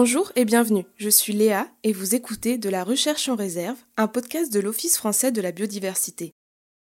Bonjour 0.00 0.30
et 0.36 0.44
bienvenue, 0.44 0.84
je 0.94 1.08
suis 1.08 1.32
Léa 1.32 1.66
et 1.82 1.92
vous 1.92 2.14
écoutez 2.14 2.56
De 2.56 2.68
la 2.68 2.84
recherche 2.84 3.28
en 3.28 3.34
réserve, 3.34 3.78
un 3.96 4.06
podcast 4.06 4.52
de 4.52 4.60
l'Office 4.60 4.96
français 4.96 5.32
de 5.32 5.40
la 5.40 5.50
biodiversité. 5.50 6.30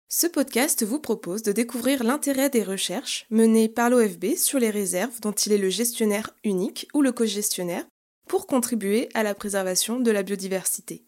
Ce 0.09 0.29
podcast 0.29 0.85
vous 0.85 1.01
propose 1.01 1.43
de 1.43 1.51
découvrir 1.51 2.05
l'intérêt 2.05 2.51
des 2.51 2.63
recherches 2.63 3.27
menées 3.29 3.69
par 3.69 3.91
l'OFB 3.91 4.37
sur 4.37 4.61
les 4.61 4.71
réserves 4.71 5.21
dont 5.23 5.33
il 5.33 5.51
est 5.51 5.59
le 5.59 5.71
gestionnaire 5.71 6.31
unique 6.45 6.87
ou 6.95 7.03
le 7.03 7.11
co-gestionnaire 7.11 7.85
pour 8.29 8.47
contribuer 8.47 9.09
à 9.15 9.25
la 9.25 9.35
préservation 9.35 9.99
de 9.99 10.11
la 10.13 10.23
biodiversité. 10.23 11.03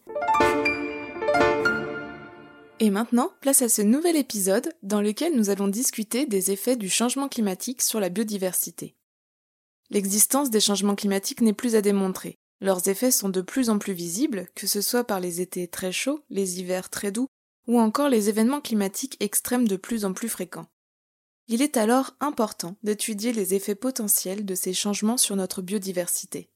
Et 2.81 2.91
maintenant, 2.91 3.31
place 3.41 3.63
à 3.63 3.69
ce 3.69 3.81
nouvel 3.81 4.17
épisode 4.17 4.73
dans 4.83 5.03
lequel 5.03 5.37
nous 5.37 5.51
allons 5.51 5.69
discuter 5.69 6.27
des 6.27 6.51
effets 6.51 6.75
du 6.75 6.91
changement 6.91 7.29
climatique 7.29 7.81
sur 7.81 8.01
la 8.01 8.09
biodiversité. 8.09 8.97
L'existence 9.93 10.49
des 10.49 10.61
changements 10.61 10.95
climatiques 10.95 11.43
n'est 11.43 11.53
plus 11.53 11.75
à 11.75 11.83
démontrer. 11.83 12.39
Leurs 12.63 12.89
effets 12.89 13.11
sont 13.11 13.29
de 13.29 13.43
plus 13.43 13.69
en 13.69 13.79
plus 13.79 13.93
visibles, 13.93 14.49
que 14.55 14.67
ce 14.67 14.81
soit 14.81 15.05
par 15.05 15.21
les 15.21 15.43
étés 15.43 15.69
très 15.69 15.93
chauds, 15.93 16.25
les 16.31 16.61
hivers 16.61 16.89
très 16.89 17.13
doux, 17.13 17.27
ou 17.67 17.79
encore 17.79 18.09
les 18.09 18.31
événements 18.31 18.63
climatiques 18.63 19.19
extrêmes 19.21 19.69
de 19.69 19.77
plus 19.77 20.07
en 20.07 20.15
plus 20.15 20.31
fréquents. 20.31 20.65
Il 21.47 21.61
est 21.61 21.77
alors 21.77 22.17
important 22.21 22.77
d'étudier 22.83 23.35
les 23.35 23.53
effets 23.53 23.75
potentiels 23.75 24.47
de 24.47 24.55
ces 24.55 24.73
changements 24.73 25.19
sur 25.19 25.37
notre 25.37 25.61
biodiversité. 25.61 26.49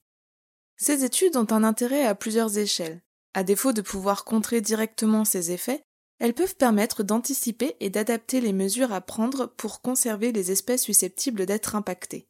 Ces 0.79 1.05
études 1.05 1.37
ont 1.37 1.49
un 1.51 1.63
intérêt 1.63 2.07
à 2.07 2.15
plusieurs 2.15 2.57
échelles. 2.57 3.03
À 3.35 3.45
défaut 3.45 3.75
de 3.75 3.83
pouvoir 3.83 4.25
contrer 4.25 4.63
directement 4.63 5.27
ces 5.27 5.51
effets, 5.51 5.83
elles 6.21 6.33
peuvent 6.33 6.57
permettre 6.57 7.03
d'anticiper 7.03 7.77
et 7.81 7.91
d'adapter 7.91 8.41
les 8.41 8.55
mesures 8.55 8.95
à 8.95 9.03
prendre 9.03 9.45
pour 9.59 9.83
conserver 9.83 10.33
les 10.33 10.53
espèces 10.53 10.85
susceptibles 10.85 11.45
d'être 11.45 11.77
impactées. 11.77 12.27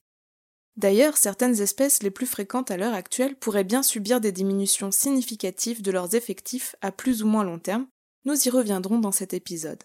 D'ailleurs, 0.77 1.17
certaines 1.17 1.61
espèces 1.61 2.03
les 2.03 2.11
plus 2.11 2.27
fréquentes 2.27 2.71
à 2.71 2.77
l'heure 2.77 2.93
actuelle 2.93 3.37
pourraient 3.37 3.65
bien 3.65 3.83
subir 3.83 4.21
des 4.21 4.33
diminutions 4.33 4.91
significatives 4.91 5.81
de 5.81 5.91
leurs 5.91 6.15
effectifs 6.15 6.77
à 6.83 6.93
plus 6.93 7.23
ou 7.23 7.27
moins 7.27 7.45
long 7.45 7.59
terme, 7.59 7.87
nous 8.27 8.47
y 8.47 8.51
reviendrons 8.51 8.99
dans 8.99 9.13
cet 9.13 9.33
épisode. 9.33 9.83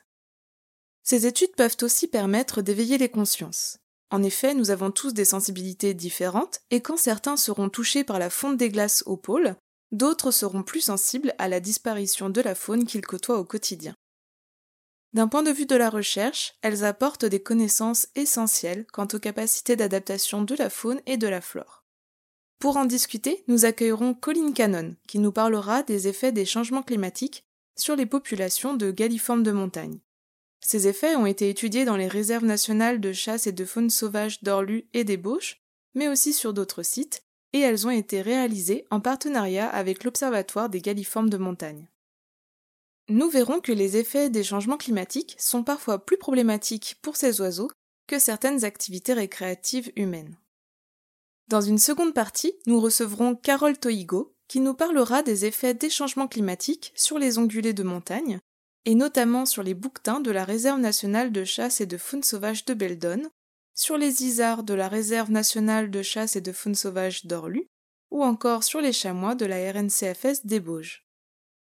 Ces 1.03 1.25
études 1.25 1.55
peuvent 1.55 1.77
aussi 1.81 2.07
permettre 2.07 2.61
d'éveiller 2.61 2.97
les 2.97 3.09
consciences. 3.09 3.77
En 4.09 4.21
effet, 4.23 4.53
nous 4.53 4.71
avons 4.71 4.91
tous 4.91 5.13
des 5.13 5.23
sensibilités 5.23 5.93
différentes, 5.93 6.59
et 6.69 6.81
quand 6.81 6.97
certains 6.97 7.37
seront 7.37 7.69
touchés 7.69 8.03
par 8.03 8.19
la 8.19 8.29
fonte 8.29 8.57
des 8.57 8.69
glaces 8.69 9.03
au 9.05 9.15
pôle, 9.15 9.55
d'autres 9.93 10.31
seront 10.31 10.63
plus 10.63 10.81
sensibles 10.81 11.33
à 11.37 11.47
la 11.47 11.61
disparition 11.61 12.29
de 12.29 12.41
la 12.41 12.55
faune 12.55 12.85
qu'ils 12.85 13.05
côtoient 13.05 13.39
au 13.39 13.45
quotidien. 13.45 13.95
D'un 15.13 15.27
point 15.27 15.43
de 15.43 15.51
vue 15.51 15.65
de 15.65 15.75
la 15.75 15.89
recherche, 15.89 16.53
elles 16.61 16.85
apportent 16.85 17.25
des 17.25 17.41
connaissances 17.41 18.07
essentielles 18.15 18.85
quant 18.93 19.07
aux 19.13 19.19
capacités 19.19 19.75
d'adaptation 19.75 20.41
de 20.41 20.55
la 20.55 20.69
faune 20.69 21.01
et 21.05 21.17
de 21.17 21.27
la 21.27 21.41
flore. 21.41 21.83
Pour 22.59 22.77
en 22.77 22.85
discuter, 22.85 23.43
nous 23.47 23.65
accueillerons 23.65 24.13
Colin 24.13 24.53
Cannon, 24.53 24.95
qui 25.07 25.19
nous 25.19 25.31
parlera 25.31 25.83
des 25.83 26.07
effets 26.07 26.31
des 26.31 26.45
changements 26.45 26.83
climatiques 26.83 27.43
sur 27.75 27.95
les 27.95 28.05
populations 28.05 28.73
de 28.73 28.91
galliformes 28.91 29.43
de 29.43 29.51
montagne. 29.51 29.99
Ces 30.61 30.87
effets 30.87 31.15
ont 31.15 31.25
été 31.25 31.49
étudiés 31.49 31.85
dans 31.85 31.97
les 31.97 32.07
réserves 32.07 32.45
nationales 32.45 33.01
de 33.01 33.11
chasse 33.11 33.47
et 33.47 33.51
de 33.51 33.65
faune 33.65 33.89
sauvage 33.89 34.43
d'Orlu 34.43 34.87
et 34.93 35.03
des 35.03 35.17
Bauches, 35.17 35.59
mais 35.95 36.07
aussi 36.07 36.33
sur 36.33 36.53
d'autres 36.53 36.83
sites, 36.83 37.23
et 37.51 37.59
elles 37.59 37.85
ont 37.85 37.91
été 37.91 38.21
réalisées 38.21 38.85
en 38.91 39.01
partenariat 39.01 39.67
avec 39.67 40.03
l'Observatoire 40.03 40.69
des 40.69 40.81
galliformes 40.81 41.29
de 41.29 41.37
montagne 41.37 41.89
nous 43.09 43.29
verrons 43.29 43.59
que 43.59 43.71
les 43.71 43.97
effets 43.97 44.29
des 44.29 44.43
changements 44.43 44.77
climatiques 44.77 45.35
sont 45.39 45.63
parfois 45.63 46.05
plus 46.05 46.17
problématiques 46.17 46.97
pour 47.01 47.15
ces 47.15 47.41
oiseaux 47.41 47.69
que 48.07 48.19
certaines 48.19 48.63
activités 48.63 49.13
récréatives 49.13 49.91
humaines. 49.95 50.37
Dans 51.47 51.61
une 51.61 51.77
seconde 51.77 52.13
partie, 52.13 52.53
nous 52.65 52.79
recevrons 52.79 53.35
Carole 53.35 53.77
Toigo, 53.77 54.33
qui 54.47 54.59
nous 54.59 54.73
parlera 54.73 55.23
des 55.23 55.45
effets 55.45 55.73
des 55.73 55.89
changements 55.89 56.27
climatiques 56.27 56.93
sur 56.95 57.19
les 57.19 57.37
ongulés 57.37 57.73
de 57.73 57.83
montagne, 57.83 58.39
et 58.85 58.95
notamment 58.95 59.45
sur 59.45 59.63
les 59.63 59.73
bouquetins 59.73 60.21
de 60.21 60.31
la 60.31 60.43
Réserve 60.43 60.79
nationale 60.79 61.31
de 61.31 61.43
chasse 61.43 61.81
et 61.81 61.85
de 61.85 61.97
faune 61.97 62.23
sauvage 62.23 62.65
de 62.65 62.73
Beldon, 62.73 63.29
sur 63.75 63.97
les 63.97 64.23
isards 64.23 64.63
de 64.63 64.73
la 64.73 64.87
Réserve 64.87 65.31
nationale 65.31 65.91
de 65.91 66.01
chasse 66.01 66.35
et 66.35 66.41
de 66.41 66.51
faune 66.51 66.75
sauvage 66.75 67.25
d'Orlu, 67.25 67.67
ou 68.11 68.23
encore 68.23 68.63
sur 68.63 68.81
les 68.81 68.93
chamois 68.93 69.35
de 69.35 69.45
la 69.45 69.71
RNCFS 69.71 70.45
des 70.45 70.59
Bauges. 70.59 71.05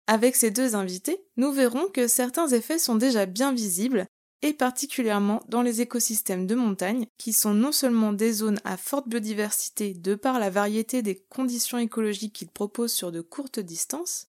Avec 0.07 0.37
ces 0.37 0.51
deux 0.51 0.75
invités, 0.75 1.25
nous 1.37 1.53
verrons 1.53 1.89
que 1.89 2.09
certains 2.09 2.49
effets 2.49 2.79
sont 2.79 2.97
déjà 2.97 3.27
bien 3.27 3.53
visibles, 3.53 4.07
et 4.43 4.53
particulièrement 4.53 5.41
dans 5.49 5.63
les 5.63 5.81
écosystèmes 5.81 6.47
de 6.47 6.57
montagne, 6.57 7.07
qui 7.17 7.33
sont 7.33 7.55
non 7.55 7.71
seulement 7.71 8.13
des 8.13 8.33
zones 8.33 8.61
à 8.65 8.77
forte 8.77 9.09
biodiversité 9.09 9.95
de 9.95 10.17
par 10.17 10.41
la 10.41 10.51
variété 10.51 11.03
des 11.03 11.25
conditions 11.29 11.79
écologiques 11.79 12.33
qu'ils 12.33 12.51
proposent 12.51 12.93
sur 12.93 13.13
de 13.13 13.21
courtes 13.21 13.61
distances, 13.61 14.27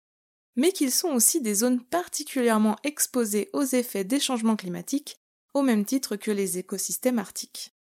mais 0.55 0.71
qu'ils 0.71 0.91
sont 0.91 1.09
aussi 1.09 1.41
des 1.41 1.55
zones 1.55 1.83
particulièrement 1.83 2.75
exposées 2.83 3.49
aux 3.53 3.63
effets 3.63 4.03
des 4.03 4.19
changements 4.19 4.55
climatiques, 4.55 5.17
au 5.55 5.63
même 5.63 5.85
titre 5.85 6.15
que 6.15 6.31
les 6.31 6.59
écosystèmes 6.59 7.19
arctiques. 7.19 7.73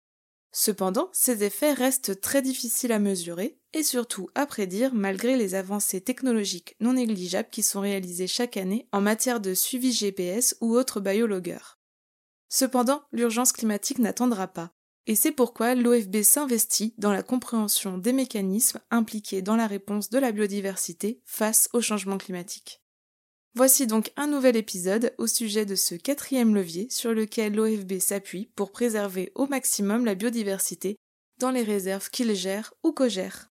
Cependant, 0.52 1.10
ces 1.12 1.44
effets 1.44 1.72
restent 1.72 2.20
très 2.20 2.42
difficiles 2.42 2.92
à 2.92 2.98
mesurer 2.98 3.58
et 3.72 3.84
surtout 3.84 4.28
à 4.34 4.46
prédire 4.46 4.92
malgré 4.94 5.36
les 5.36 5.54
avancées 5.54 6.00
technologiques 6.00 6.74
non 6.80 6.94
négligeables 6.94 7.50
qui 7.50 7.62
sont 7.62 7.80
réalisées 7.80 8.26
chaque 8.26 8.56
année 8.56 8.88
en 8.90 9.00
matière 9.00 9.40
de 9.40 9.54
suivi 9.54 9.92
GPS 9.92 10.56
ou 10.60 10.74
autres 10.74 11.00
biologueurs. 11.00 11.78
Cependant, 12.48 13.02
l'urgence 13.12 13.52
climatique 13.52 14.00
n'attendra 14.00 14.48
pas, 14.48 14.72
et 15.06 15.14
c'est 15.14 15.30
pourquoi 15.30 15.76
l'OFB 15.76 16.22
s'investit 16.22 16.94
dans 16.98 17.12
la 17.12 17.22
compréhension 17.22 17.96
des 17.96 18.12
mécanismes 18.12 18.80
impliqués 18.90 19.42
dans 19.42 19.56
la 19.56 19.68
réponse 19.68 20.10
de 20.10 20.18
la 20.18 20.32
biodiversité 20.32 21.22
face 21.24 21.68
au 21.72 21.80
changement 21.80 22.18
climatique. 22.18 22.82
Voici 23.56 23.88
donc 23.88 24.12
un 24.16 24.28
nouvel 24.28 24.56
épisode 24.56 25.12
au 25.18 25.26
sujet 25.26 25.66
de 25.66 25.74
ce 25.74 25.96
quatrième 25.96 26.54
levier 26.54 26.86
sur 26.88 27.12
lequel 27.12 27.56
l'OFB 27.56 27.98
s'appuie 27.98 28.48
pour 28.54 28.70
préserver 28.70 29.32
au 29.34 29.48
maximum 29.48 30.04
la 30.04 30.14
biodiversité 30.14 30.96
dans 31.40 31.50
les 31.50 31.64
réserves 31.64 32.10
qu'il 32.10 32.32
gère 32.34 32.72
ou 32.84 32.92
co-gère. 32.92 33.50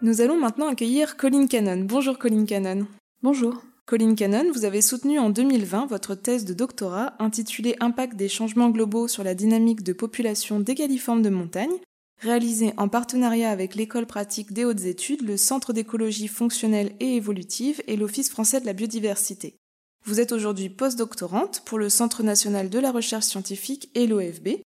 Nous 0.00 0.22
allons 0.22 0.38
maintenant 0.38 0.68
accueillir 0.68 1.18
Colin 1.18 1.46
Cannon. 1.46 1.84
Bonjour 1.84 2.18
Colin 2.18 2.46
Cannon. 2.46 2.86
Bonjour. 3.22 3.62
Colin 3.84 4.14
Cannon, 4.14 4.50
vous 4.52 4.64
avez 4.64 4.80
soutenu 4.80 5.18
en 5.18 5.28
2020 5.28 5.86
votre 5.86 6.14
thèse 6.14 6.44
de 6.46 6.54
doctorat 6.54 7.14
intitulée 7.18 7.76
Impact 7.80 8.16
des 8.16 8.28
changements 8.28 8.70
globaux 8.70 9.06
sur 9.06 9.22
la 9.22 9.34
dynamique 9.34 9.82
de 9.82 9.92
population 9.92 10.60
des 10.60 10.74
galliformes 10.74 11.22
de 11.22 11.30
montagne 11.30 11.78
réalisé 12.18 12.72
en 12.76 12.88
partenariat 12.88 13.50
avec 13.50 13.74
l'École 13.74 14.06
pratique 14.06 14.52
des 14.52 14.64
hautes 14.64 14.84
études, 14.84 15.22
le 15.22 15.36
Centre 15.36 15.72
d'écologie 15.72 16.28
fonctionnelle 16.28 16.94
et 17.00 17.16
évolutive 17.16 17.82
et 17.86 17.96
l'Office 17.96 18.30
français 18.30 18.60
de 18.60 18.66
la 18.66 18.72
biodiversité. 18.72 19.56
Vous 20.04 20.20
êtes 20.20 20.32
aujourd'hui 20.32 20.68
postdoctorante 20.68 21.62
pour 21.64 21.78
le 21.78 21.88
Centre 21.88 22.22
national 22.22 22.70
de 22.70 22.78
la 22.78 22.92
recherche 22.92 23.26
scientifique 23.26 23.90
et 23.94 24.06
l'OFB. 24.06 24.60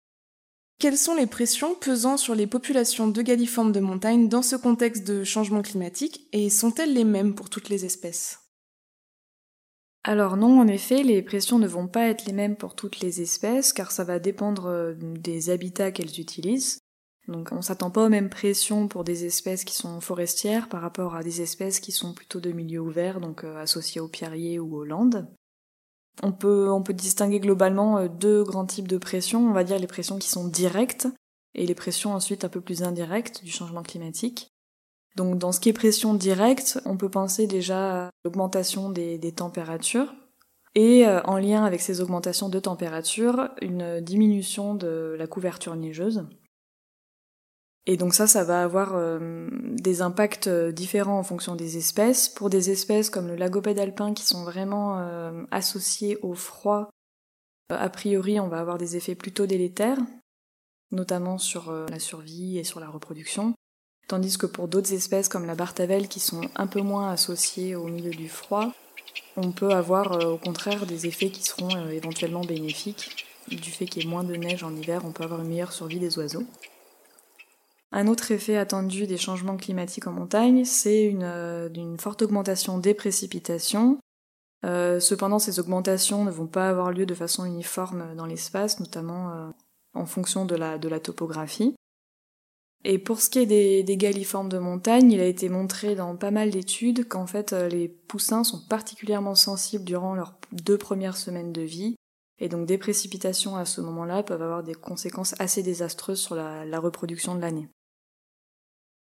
Quelles 0.79 0.99
sont 0.99 1.15
les 1.15 1.27
pressions 1.27 1.75
pesant 1.75 2.17
sur 2.17 2.35
les 2.35 2.47
populations 2.47 3.09
de 3.09 3.23
galliformes 3.23 3.73
de 3.73 3.81
montagne 3.81 4.29
dans 4.29 4.43
ce 4.43 4.57
contexte 4.57 5.07
de 5.07 5.25
changement 5.25 5.63
climatique 5.63 6.27
et 6.33 6.49
sont-elles 6.51 6.95
les 6.95 7.05
mêmes 7.05 7.35
pour 7.35 7.51
toutes 7.51 7.69
les 7.69 7.85
espèces? 7.85 8.41
Alors 10.05 10.39
non, 10.39 10.59
en 10.59 10.67
effet, 10.67 11.03
les 11.03 11.21
pressions 11.21 11.59
ne 11.59 11.67
vont 11.67 11.87
pas 11.87 12.07
être 12.07 12.25
les 12.25 12.33
mêmes 12.33 12.57
pour 12.57 12.75
toutes 12.75 13.01
les 13.01 13.21
espèces, 13.21 13.75
car 13.75 13.93
ça 13.93 14.05
va 14.05 14.19
dépendre 14.19 14.67
euh, 14.67 14.95
des 14.99 15.51
habitats 15.51 15.91
qu'elles 15.91 16.19
utilisent. 16.19 16.79
Donc 17.31 17.53
on 17.53 17.63
s'attend 17.63 17.91
pas 17.91 18.07
aux 18.07 18.09
mêmes 18.09 18.29
pressions 18.29 18.89
pour 18.89 19.05
des 19.05 19.25
espèces 19.25 19.65
qui 19.65 19.75
sont 19.75 20.01
forestières 20.01 20.69
par 20.69 20.81
rapport 20.81 21.15
à 21.15 21.23
des 21.23 21.43
espèces 21.43 21.79
qui 21.79 21.93
sont 21.93 22.13
plutôt 22.13 22.41
de 22.41 22.51
milieux 22.51 22.81
ouverts, 22.81 23.21
donc 23.21 23.45
euh, 23.45 23.57
associées 23.57 24.01
aux 24.01 24.09
pierriers 24.09 24.59
ou 24.59 24.75
aux 24.75 24.85
landes. 24.85 25.29
On 26.25 26.33
peut, 26.33 26.83
distinguer 26.93 27.39
globalement 27.39 27.99
euh, 27.99 28.09
deux 28.09 28.43
grands 28.43 28.67
types 28.67 28.89
de 28.89 28.99
pressions, 28.99 29.49
on 29.49 29.53
va 29.53 29.63
dire 29.63 29.79
les 29.79 29.87
pressions 29.87 30.19
qui 30.19 30.29
sont 30.29 30.49
directes 30.49 31.07
et 31.55 31.67
les 31.67 31.75
pressions 31.77 32.15
ensuite 32.15 32.45
un 32.45 32.49
peu 32.49 32.61
plus 32.61 32.83
indirectes 32.83 33.45
du 33.45 33.53
changement 33.53 33.85
climatique. 33.85 34.51
Donc 35.15 35.39
dans 35.39 35.53
ce 35.53 35.61
qui 35.61 35.69
est 35.69 35.73
pression 35.73 36.15
directe, 36.15 36.81
on 36.85 36.97
peut 36.97 37.11
penser 37.11 37.47
déjà 37.47 38.07
à 38.07 38.11
l'augmentation 38.25 38.91
des, 38.91 39.19
des 39.19 39.33
températures, 39.33 40.13
et 40.75 41.07
euh, 41.07 41.21
en 41.23 41.39
lien 41.39 41.65
avec 41.65 41.81
ces 41.81 42.01
augmentations 42.01 42.49
de 42.49 42.59
température, 42.59 43.51
une 43.63 44.01
diminution 44.01 44.75
de 44.75 45.15
la 45.17 45.29
couverture 45.29 45.77
neigeuse. 45.77 46.27
Et 47.87 47.97
donc 47.97 48.15
ça, 48.15 48.27
ça 48.27 48.45
va 48.45 48.63
avoir 48.63 48.95
euh, 48.95 49.49
des 49.51 50.03
impacts 50.03 50.49
euh, 50.49 50.71
différents 50.71 51.19
en 51.19 51.23
fonction 51.23 51.57
des 51.57 51.79
espèces. 51.79 52.29
Pour 52.29 52.51
des 52.51 52.71
espèces 52.71 53.09
comme 53.11 53.27
le 53.27 53.37
lagopède 53.37 53.79
alpin 53.79 54.13
qui 54.13 54.25
sont 54.25 54.45
vraiment 54.45 54.99
euh, 54.99 55.45
associées 55.51 56.19
au 56.23 56.35
froid, 56.35 56.91
a 57.71 57.89
priori, 57.89 58.39
on 58.41 58.49
va 58.49 58.59
avoir 58.59 58.79
des 58.79 58.97
effets 58.97 59.15
plutôt 59.15 59.47
délétères, 59.47 59.99
notamment 60.91 61.39
sur 61.39 61.73
la 61.73 62.01
survie 62.01 62.59
et 62.59 62.65
sur 62.65 62.81
la 62.81 62.89
reproduction. 62.89 63.55
Tandis 64.09 64.39
que 64.39 64.47
pour 64.47 64.67
d'autres 64.67 64.93
espèces 64.93 65.29
comme 65.29 65.47
la 65.47 65.55
bartavelle 65.55 66.09
qui 66.09 66.19
sont 66.19 66.41
un 66.57 66.67
peu 66.67 66.81
moins 66.81 67.13
associées 67.13 67.77
au 67.77 67.85
milieu 67.85 68.11
du 68.11 68.29
froid, 68.29 68.73
on 69.37 69.53
peut 69.53 69.71
avoir 69.71 70.27
au 70.27 70.37
contraire 70.37 70.85
des 70.85 71.07
effets 71.07 71.31
qui 71.31 71.45
seront 71.45 71.89
éventuellement 71.91 72.41
bénéfiques. 72.41 73.25
Du 73.47 73.71
fait 73.71 73.87
qu'il 73.87 74.03
y 74.03 74.07
ait 74.07 74.11
moins 74.11 74.25
de 74.25 74.35
neige 74.35 74.65
en 74.65 74.75
hiver, 74.75 75.03
on 75.05 75.13
peut 75.13 75.23
avoir 75.23 75.41
une 75.41 75.49
meilleure 75.49 75.73
survie 75.73 76.01
des 76.01 76.19
oiseaux. 76.19 76.47
Un 77.93 78.07
autre 78.07 78.31
effet 78.31 78.57
attendu 78.57 79.07
des 79.07 79.17
changements 79.17 79.57
climatiques 79.57 80.07
en 80.07 80.13
montagne, 80.13 80.65
c'est 80.65 81.03
une, 81.03 81.25
une, 81.25 81.99
forte 81.99 82.23
augmentation 82.23 82.79
des 82.79 82.95
précipitations. 82.95 83.99
Euh, 84.65 85.01
cependant, 85.01 85.41
ces 85.41 85.59
augmentations 85.59 86.25
ne 86.25 86.31
vont 86.31 86.47
pas 86.47 86.69
avoir 86.69 86.93
lieu 86.93 87.05
de 87.05 87.15
façon 87.15 87.45
uniforme 87.45 88.15
dans 88.15 88.27
l'espace, 88.27 88.79
notamment 88.79 89.31
euh, 89.31 89.49
en 89.95 90.07
fonction 90.07 90.45
de 90.45 90.55
la, 90.55 90.79
topographie. 91.01 91.75
Et 92.85 92.99
pour 92.99 93.21
ce 93.21 93.29
qui 93.29 93.41
est 93.41 93.47
des, 93.47 93.83
des, 93.83 93.97
galiformes 93.97 94.49
de 94.49 94.59
montagne, 94.59 95.11
il 95.11 95.21
a 95.21 95.27
été 95.27 95.49
montré 95.49 95.97
dans 95.97 96.17
pas 96.17 96.31
mal 96.31 96.51
d'études 96.51 97.09
qu'en 97.09 97.27
fait 97.27 97.53
euh, 97.53 97.69
les 97.69 97.89
poussins 97.89 98.45
sont 98.45 98.61
particulièrement 98.69 99.35
sensibles 99.35 99.85
durant 99.85 100.15
leurs 100.15 100.39
deux 100.53 100.79
premières 100.79 101.17
semaines 101.17 101.53
de 101.53 101.63
vie, 101.63 101.97
et 102.39 102.49
donc 102.49 102.67
des 102.67 102.79
précipitations 102.79 103.57
à 103.57 103.65
ce 103.65 103.81
moment-là 103.81 104.23
peuvent 104.23 104.43
avoir 104.43 104.63
des 104.63 104.75
conséquences 104.75 105.35
assez 105.41 105.63
désastreuses 105.63 106.21
sur 106.21 106.37
la 106.37 106.79
reproduction 106.79 107.35
de 107.35 107.41
l'année. 107.41 107.69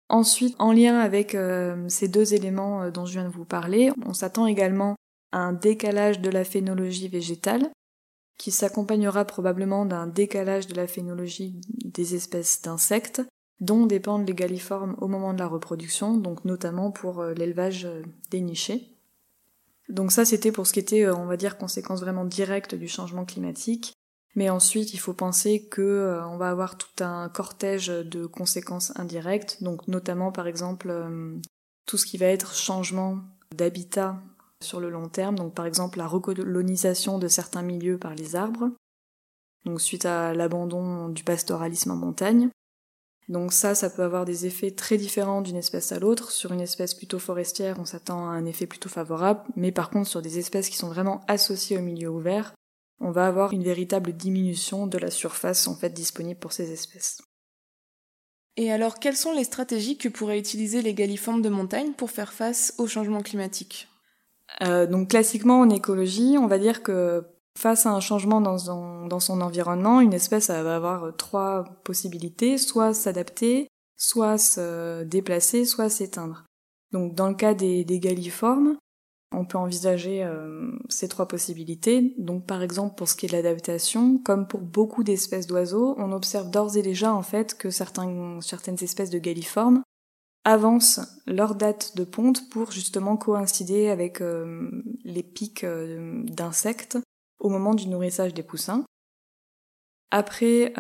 Ensuite, 0.10 0.56
en 0.58 0.72
lien 0.72 1.00
avec 1.00 1.36
euh, 1.36 1.88
ces 1.90 2.08
deux 2.08 2.34
éléments 2.34 2.84
euh, 2.84 2.92
dont 2.92 3.06
je 3.06 3.14
viens 3.14 3.26
de 3.26 3.34
vous 3.34 3.46
parler, 3.46 3.92
on 4.06 4.14
s'attend 4.14 4.48
également 4.48 4.96
à 5.34 5.40
un 5.40 5.54
décalage 5.54 6.22
de 6.22 6.30
la 6.30 6.46
phénologie 6.46 7.10
végétale, 7.10 7.70
qui 8.38 8.52
s'accompagnera 8.52 9.26
probablement 9.26 9.86
d'un 9.86 10.08
décalage 10.08 10.68
de 10.68 10.76
la 10.76 10.88
phénologie 10.88 11.60
des 11.84 12.16
espèces 12.16 12.62
d'insectes, 12.62 13.22
dont 13.60 13.86
dépendent 13.86 14.28
les 14.28 14.36
galliformes 14.36 14.96
au 15.00 15.08
moment 15.08 15.34
de 15.34 15.40
la 15.40 15.48
reproduction, 15.48 16.16
donc 16.16 16.46
notamment 16.46 16.92
pour 16.92 17.20
euh, 17.20 17.34
l'élevage 17.34 17.88
des 18.32 18.40
nichés. 18.40 18.94
Donc 19.90 20.12
ça 20.12 20.24
c'était 20.26 20.52
pour 20.52 20.68
ce 20.68 20.74
qui 20.74 20.80
était, 20.80 21.10
on 21.10 21.26
va 21.26 21.38
dire, 21.38 21.58
conséquence 21.58 22.02
vraiment 22.02 22.26
directe 22.26 22.76
du 22.76 22.88
changement 22.88 23.26
climatique. 23.26 23.94
Mais 24.36 24.50
ensuite, 24.50 24.94
il 24.94 24.98
faut 24.98 25.14
penser 25.14 25.64
que 25.64 26.22
on 26.26 26.38
va 26.38 26.50
avoir 26.50 26.78
tout 26.78 27.04
un 27.04 27.28
cortège 27.30 27.88
de 27.88 28.26
conséquences 28.26 28.92
indirectes, 28.96 29.64
donc 29.64 29.88
notamment 29.88 30.32
par 30.32 30.48
exemple 30.48 30.94
tout 31.86 31.98
ce 31.98 32.06
qui 32.06 32.18
va 32.18 32.28
être 32.28 32.54
changement 32.54 33.20
d'habitat 33.56 34.22
sur 34.62 34.80
le 34.80 34.90
long 34.90 35.10
terme, 35.10 35.36
donc 35.36 35.56
par 35.56 35.66
exemple 35.66 35.98
la 35.98 36.08
recolonisation 36.08 37.18
de 37.18 37.28
certains 37.28 37.64
milieux 37.64 37.98
par 37.98 38.14
les 38.14 38.36
arbres, 38.36 38.70
suite 39.78 40.06
à 40.06 40.34
l'abandon 40.34 41.10
du 41.10 41.24
pastoralisme 41.24 41.92
en 41.92 41.96
montagne, 41.96 42.50
donc 43.30 43.52
ça, 43.52 43.76
ça 43.76 43.90
peut 43.90 44.04
avoir 44.04 44.24
des 44.24 44.46
effets 44.46 44.72
très 44.72 44.98
différents 44.98 45.42
d'une 45.42 45.58
espèce 45.58 45.92
à 45.92 46.00
l'autre. 46.00 46.32
Sur 46.32 46.54
une 46.54 46.62
espèce 46.62 46.94
plutôt 46.94 47.20
forestière, 47.20 47.78
on 47.78 47.86
s'attend 47.86 48.30
à 48.30 48.32
un 48.32 48.46
effet 48.46 48.68
plutôt 48.68 48.90
favorable, 48.90 49.42
mais 49.56 49.74
par 49.74 49.90
contre 49.90 50.08
sur 50.08 50.22
des 50.22 50.40
espèces 50.40 50.70
qui 50.70 50.78
sont 50.78 50.88
vraiment 50.88 51.22
associées 51.28 51.78
au 51.78 51.82
milieu 51.82 52.10
ouvert, 52.10 52.54
on 53.00 53.12
va 53.12 53.28
avoir 53.28 53.54
une 53.54 53.64
véritable 53.64 54.14
diminution 54.14 54.88
de 54.88 54.98
la 54.98 55.12
surface 55.12 55.68
en 55.68 55.76
fait 55.76 55.90
disponible 55.90 56.40
pour 56.40 56.54
ces 56.54 56.72
espèces. 56.72 57.22
Et 58.56 58.72
alors, 58.72 59.00
quelles 59.00 59.16
sont 59.16 59.34
les 59.34 59.44
stratégies 59.44 59.98
que 59.98 60.10
pourraient 60.10 60.40
utiliser 60.40 60.82
les 60.82 60.96
galliformes 60.96 61.44
de 61.44 61.50
montagne 61.50 61.94
pour 61.94 62.10
faire 62.10 62.34
face 62.34 62.74
au 62.80 62.88
changement 62.88 63.22
climatique? 63.22 63.88
Euh, 64.62 64.88
Donc 64.88 65.10
classiquement 65.10 65.60
en 65.60 65.70
écologie, 65.70 66.38
on 66.40 66.48
va 66.48 66.58
dire 66.58 66.82
que 66.82 67.24
Face 67.58 67.88
à 67.88 67.90
un 67.90 68.02
changement 68.02 68.40
dans 68.40 68.60
son, 68.60 69.08
dans 69.08 69.20
son 69.20 69.42
environnement, 69.42 70.00
une 70.00 70.14
espèce 70.14 70.52
va 70.52 70.76
avoir 70.76 71.16
trois 71.18 71.64
possibilités, 71.84 72.60
soit 72.60 72.94
s'adapter, 72.94 73.68
soit 73.98 74.38
se 74.38 75.04
déplacer, 75.06 75.66
soit 75.66 75.90
s'éteindre. 75.90 76.46
Donc 76.92 77.16
dans 77.16 77.28
le 77.28 77.34
cas 77.34 77.56
des, 77.56 77.84
des 77.84 78.00
galliformes, 78.00 78.78
on 79.32 79.46
peut 79.46 79.58
envisager 79.58 80.24
euh, 80.24 80.72
ces 80.90 81.08
trois 81.08 81.28
possibilités. 81.28 82.14
Donc 82.18 82.46
par 82.46 82.62
exemple 82.62 82.96
pour 82.96 83.10
ce 83.10 83.16
qui 83.16 83.26
est 83.26 83.30
de 83.30 83.34
l'adaptation, 83.34 84.18
comme 84.20 84.48
pour 84.48 84.62
beaucoup 84.62 85.04
d'espèces 85.04 85.48
d'oiseaux, 85.48 85.96
on 85.98 86.12
observe 86.12 86.50
d'ores 86.50 86.78
et 86.78 86.82
déjà 86.82 87.14
en 87.14 87.24
fait 87.24 87.58
que 87.58 87.70
certaines 87.70 88.40
espèces 88.82 89.10
de 89.10 89.20
galliformes 89.20 89.84
avancent 90.46 91.02
leur 91.26 91.56
date 91.56 91.98
de 91.98 92.06
ponte 92.06 92.50
pour 92.50 92.72
justement 92.72 93.18
coïncider 93.18 93.90
avec 93.90 94.22
euh, 94.22 94.70
les 95.04 95.24
pics 95.24 95.66
euh, 95.66 96.24
d'insectes 96.24 96.98
au 97.40 97.50
moment 97.50 97.74
du 97.74 97.90
nourrissage 97.90 98.34
des 98.34 98.44
poussins. 98.44 98.86
Après, 100.10 100.72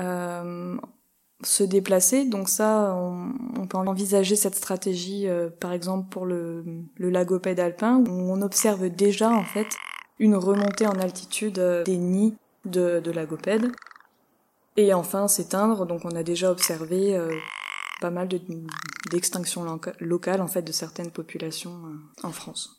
se 1.44 1.64
déplacer, 1.64 2.26
donc 2.26 2.50
ça, 2.50 2.96
on, 2.96 3.68
peut 3.68 3.78
envisager 3.78 4.36
cette 4.36 4.56
stratégie, 4.56 5.28
euh, 5.28 5.50
par 5.50 5.72
exemple 5.72 6.10
pour 6.10 6.26
le, 6.26 6.64
le 6.96 7.10
lagopède 7.10 7.60
alpin, 7.60 8.04
où 8.08 8.12
on 8.12 8.42
observe 8.42 8.90
déjà 8.90 9.30
en 9.30 9.44
fait 9.44 9.68
une 10.20 10.36
remontée 10.36 10.88
en 10.88 11.00
altitude 11.00 11.60
euh, 11.60 11.84
des 11.84 11.98
nids 11.98 12.36
de, 12.66 13.00
de 13.00 13.12
lagopèdes. 13.12 13.72
Et 14.78 14.94
enfin 14.94 15.28
s'éteindre, 15.28 15.86
donc 15.86 16.06
on 16.06 16.16
a 16.16 16.24
déjà 16.24 16.52
observé 16.52 17.20
pas 18.00 18.12
mal 18.12 18.30
d'extinctions 19.10 19.66
locales 20.00 20.40
en 20.40 20.46
fait 20.46 20.62
de 20.62 20.72
certaines 20.72 21.10
populations 21.10 21.74
en 22.22 22.32
France 22.32 22.77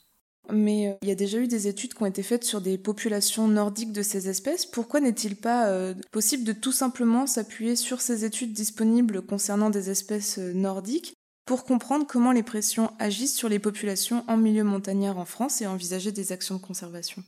mais 0.53 0.89
euh, 0.89 0.95
il 1.03 1.09
y 1.09 1.13
a 1.13 1.15
déjà 1.15 1.39
eu 1.39 1.49
des 1.49 1.69
études 1.69 1.95
qui 1.95 2.03
ont 2.03 2.07
été 2.07 2.23
faites 2.23 2.45
sur 2.45 2.61
des 2.61 2.79
populations 2.79 3.49
nordiques 3.49 3.93
de 3.93 4.03
ces 4.03 4.29
espèces. 4.29 4.67
Pourquoi 4.67 5.01
n'est-il 5.01 5.37
pas 5.37 5.69
euh, 5.69 5.95
possible 6.11 6.45
de 6.45 6.53
tout 6.53 6.73
simplement 6.73 7.27
s'appuyer 7.27 7.77
sur 7.77 8.01
ces 8.01 8.25
études 8.25 8.53
disponibles 8.53 9.23
concernant 9.23 9.71
des 9.71 9.91
espèces 9.91 10.39
euh, 10.39 10.53
nordiques 10.53 11.15
pour 11.47 11.65
comprendre 11.65 12.07
comment 12.07 12.33
les 12.33 12.43
pressions 12.43 12.91
agissent 12.99 13.37
sur 13.37 13.49
les 13.49 13.59
populations 13.59 14.25
en 14.29 14.37
milieu 14.37 14.65
montagnard 14.65 15.19
en 15.19 15.25
France 15.25 15.63
et 15.63 15.67
envisager 15.67 16.13
des 16.13 16.33
actions 16.33 16.57
de 16.57 16.61
conservation? 16.61 17.23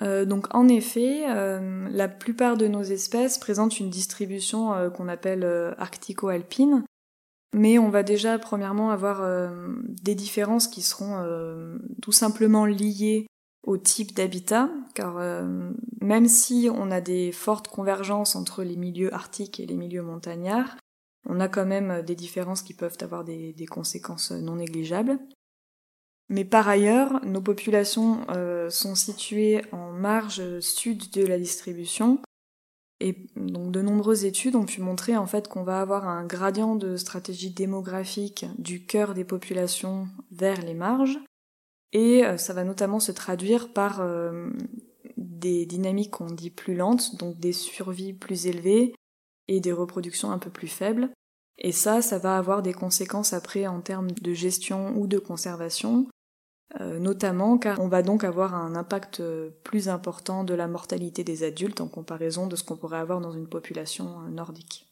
Donc 0.00 0.52
en 0.54 0.66
effet, 0.66 1.22
la 1.90 2.08
plupart 2.08 2.56
de 2.56 2.66
nos 2.66 2.82
espèces 2.82 3.38
présentent 3.38 3.78
une 3.78 3.90
distribution 3.90 4.90
qu'on 4.90 5.06
appelle 5.06 5.44
arctico-alpine, 5.78 6.82
mais 7.54 7.78
on 7.78 7.88
va 7.88 8.02
déjà 8.02 8.36
premièrement 8.38 8.90
avoir 8.90 9.22
euh, 9.22 9.48
des 10.02 10.16
différences 10.16 10.66
qui 10.66 10.82
seront 10.82 11.18
euh, 11.18 11.78
tout 12.02 12.10
simplement 12.10 12.66
liées 12.66 13.28
au 13.62 13.78
type 13.78 14.12
d'habitat, 14.12 14.70
car 14.94 15.18
euh, 15.18 15.70
même 16.00 16.26
si 16.26 16.68
on 16.74 16.90
a 16.90 17.00
des 17.00 17.30
fortes 17.30 17.68
convergences 17.68 18.34
entre 18.34 18.64
les 18.64 18.76
milieux 18.76 19.14
arctiques 19.14 19.60
et 19.60 19.66
les 19.66 19.76
milieux 19.76 20.02
montagnards, 20.02 20.76
on 21.26 21.38
a 21.38 21.48
quand 21.48 21.64
même 21.64 22.02
des 22.02 22.16
différences 22.16 22.62
qui 22.62 22.74
peuvent 22.74 22.98
avoir 23.00 23.22
des, 23.22 23.52
des 23.52 23.66
conséquences 23.66 24.32
non 24.32 24.56
négligeables. 24.56 25.18
Mais 26.28 26.44
par 26.44 26.68
ailleurs, 26.68 27.24
nos 27.24 27.40
populations 27.40 28.26
sont 28.68 28.94
situées 28.94 29.62
en 29.72 29.92
marge 29.92 30.60
sud 30.60 31.10
de 31.12 31.24
la 31.24 31.38
distribution, 31.38 32.18
et 33.00 33.26
donc 33.36 33.72
de 33.72 33.82
nombreuses 33.82 34.24
études 34.24 34.56
ont 34.56 34.64
pu 34.64 34.80
montrer 34.80 35.16
en 35.16 35.26
fait 35.26 35.48
qu'on 35.48 35.64
va 35.64 35.80
avoir 35.80 36.08
un 36.08 36.24
gradient 36.24 36.76
de 36.76 36.96
stratégie 36.96 37.50
démographique 37.50 38.46
du 38.58 38.86
cœur 38.86 39.14
des 39.14 39.24
populations 39.24 40.08
vers 40.30 40.62
les 40.62 40.74
marges, 40.74 41.18
et 41.92 42.24
euh, 42.24 42.36
ça 42.36 42.52
va 42.52 42.64
notamment 42.64 43.00
se 43.00 43.12
traduire 43.12 43.72
par 43.72 44.00
euh, 44.00 44.50
des 45.16 45.64
dynamiques 45.64 46.10
qu'on 46.10 46.30
dit 46.30 46.50
plus 46.50 46.74
lentes, 46.74 47.16
donc 47.16 47.38
des 47.38 47.52
survies 47.52 48.12
plus 48.12 48.46
élevées 48.46 48.94
et 49.48 49.60
des 49.60 49.72
reproductions 49.72 50.32
un 50.32 50.38
peu 50.38 50.50
plus 50.50 50.68
faibles. 50.68 51.10
Et 51.58 51.70
ça, 51.70 52.02
ça 52.02 52.18
va 52.18 52.36
avoir 52.36 52.62
des 52.62 52.72
conséquences 52.72 53.32
après 53.32 53.68
en 53.68 53.80
termes 53.80 54.10
de 54.10 54.34
gestion 54.34 54.96
ou 54.96 55.06
de 55.06 55.18
conservation, 55.18 56.08
notamment 56.80 57.56
car 57.56 57.80
on 57.80 57.88
va 57.88 58.02
donc 58.02 58.24
avoir 58.24 58.54
un 58.54 58.74
impact 58.74 59.20
euh, 59.20 59.50
plus 59.62 59.88
important 59.88 60.44
de 60.44 60.54
la 60.54 60.66
mortalité 60.66 61.22
des 61.22 61.44
adultes 61.44 61.80
en 61.80 61.88
comparaison 61.88 62.46
de 62.46 62.56
ce 62.56 62.64
qu'on 62.64 62.76
pourrait 62.76 62.98
avoir 62.98 63.20
dans 63.20 63.32
une 63.32 63.46
population 63.46 64.06
euh, 64.06 64.30
nordique. 64.30 64.88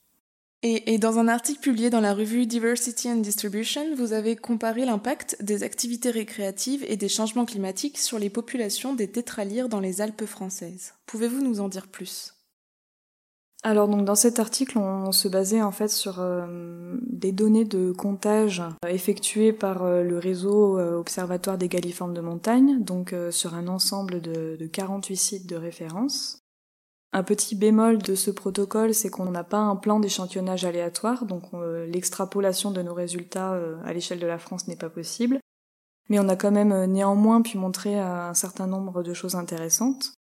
Et, 0.65 0.97
dans 0.99 1.19
un 1.19 1.27
article 1.27 1.59
publié 1.59 1.91
dans 1.91 2.01
la 2.01 2.15
revue 2.15 2.47
Diversity 2.47 3.11
and 3.11 3.17
Distribution, 3.17 3.97
vous 3.97 4.13
avez 4.13 4.37
comparé 4.37 4.85
l'impact 4.85 5.37
des 5.43 5.65
activités 5.65 6.13
récréatives 6.13 6.85
et 6.87 6.97
des 6.97 7.09
changements 7.09 7.47
climatiques 7.47 7.99
sur 7.99 8.21
les 8.21 8.31
populations 8.31 8.95
des 8.95 9.09
tétralyres 9.09 9.69
dans 9.69 9.81
les 9.81 10.01
Alpes 10.01 10.25
françaises. 10.25 10.95
Pouvez-vous 11.07 11.43
nous 11.43 11.59
en 11.59 11.69
dire 11.69 11.89
plus? 11.89 12.35
Alors 13.65 13.87
donc 13.87 14.05
dans 14.05 14.17
cet 14.17 14.41
article, 14.41 14.77
on 14.79 15.13
se 15.13 15.29
basait 15.29 15.63
en 15.63 15.71
fait 15.71 15.89
sur 15.89 16.17
euh, 16.19 16.97
des 17.07 17.31
données 17.31 17.65
de 17.65 17.93
comptage 17.93 18.61
effectuées 18.89 19.53
par 19.53 19.85
euh, 19.85 20.03
le 20.03 20.19
réseau 20.19 20.79
euh, 20.79 20.99
Observatoire 20.99 21.59
des 21.59 21.69
Galliformes 21.69 22.13
de 22.13 22.21
montagne, 22.21 22.83
donc 22.83 23.15
sur 23.31 23.55
un 23.55 23.69
ensemble 23.69 24.21
de 24.21 24.67
48 24.67 25.17
sites 25.17 25.47
de 25.49 25.57
référence. 25.57 26.41
Un 27.13 27.23
petit 27.23 27.55
bémol 27.55 27.99
de 27.99 28.15
ce 28.15 28.31
protocole, 28.31 28.95
c'est 28.95 29.11
qu'on 29.11 29.31
n'a 29.31 29.45
pas 29.45 29.59
un 29.59 29.77
plan 29.77 30.01
d'échantillonnage 30.01 30.65
aléatoire, 30.65 31.27
donc 31.27 31.45
l'extrapolation 31.87 32.71
de 32.71 32.81
nos 32.81 32.95
résultats 32.95 33.59
à 33.85 33.93
l'échelle 33.93 34.19
de 34.19 34.27
la 34.27 34.39
France 34.39 34.67
n'est 34.67 34.77
pas 34.77 34.89
possible. 34.89 35.39
Mais 36.09 36.19
on 36.19 36.29
a 36.29 36.37
quand 36.37 36.53
même 36.53 36.87
néanmoins 36.87 37.43
pu 37.43 37.59
montrer 37.59 37.99
un 37.99 38.35
certain 38.35 38.67
nombre 38.67 39.03
de 39.03 39.13
choses 39.13 39.35
intéressantes. 39.35 40.15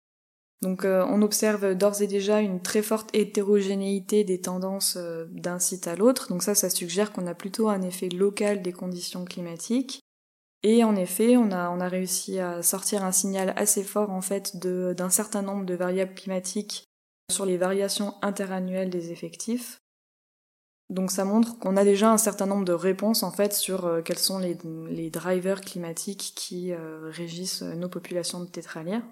Donc 0.62 0.84
euh, 0.84 1.04
on 1.08 1.22
observe 1.22 1.74
d'ores 1.74 2.02
et 2.02 2.06
déjà 2.06 2.40
une 2.40 2.62
très 2.62 2.82
forte 2.82 3.10
hétérogénéité 3.12 4.22
des 4.22 4.40
tendances 4.40 4.94
euh, 4.96 5.26
d'un 5.32 5.58
site 5.58 5.88
à 5.88 5.96
l'autre. 5.96 6.28
Donc 6.28 6.44
ça, 6.44 6.54
ça 6.54 6.70
suggère 6.70 7.12
qu'on 7.12 7.26
a 7.26 7.34
plutôt 7.34 7.68
un 7.68 7.82
effet 7.82 8.08
local 8.08 8.62
des 8.62 8.72
conditions 8.72 9.24
climatiques. 9.24 10.00
Et 10.62 10.84
en 10.84 10.94
effet, 10.94 11.36
on 11.36 11.50
a, 11.50 11.68
on 11.70 11.80
a 11.80 11.88
réussi 11.88 12.38
à 12.38 12.62
sortir 12.62 13.04
un 13.04 13.10
signal 13.10 13.52
assez 13.56 13.82
fort 13.82 14.10
en 14.10 14.20
fait 14.20 14.56
d'un 14.56 15.10
certain 15.10 15.42
nombre 15.42 15.66
de 15.66 15.74
variables 15.74 16.14
climatiques 16.14 16.84
sur 17.32 17.44
les 17.44 17.56
variations 17.56 18.14
interannuelles 18.22 18.90
des 18.90 19.10
effectifs. 19.10 19.80
Donc 20.90 21.10
ça 21.10 21.24
montre 21.24 21.58
qu'on 21.58 21.76
a 21.76 21.82
déjà 21.82 22.12
un 22.12 22.18
certain 22.18 22.46
nombre 22.46 22.64
de 22.64 22.72
réponses 22.72 23.24
en 23.24 23.32
fait 23.32 23.52
sur 23.52 23.86
euh, 23.86 24.02
quels 24.02 24.18
sont 24.18 24.38
les, 24.38 24.56
les, 24.88 25.10
drivers 25.10 25.62
climatiques 25.62 26.34
qui 26.36 26.72
régissent 26.72 27.62
nos 27.62 27.88
populations 27.88 28.38
de 28.38 28.46
tétralières. 28.46 29.02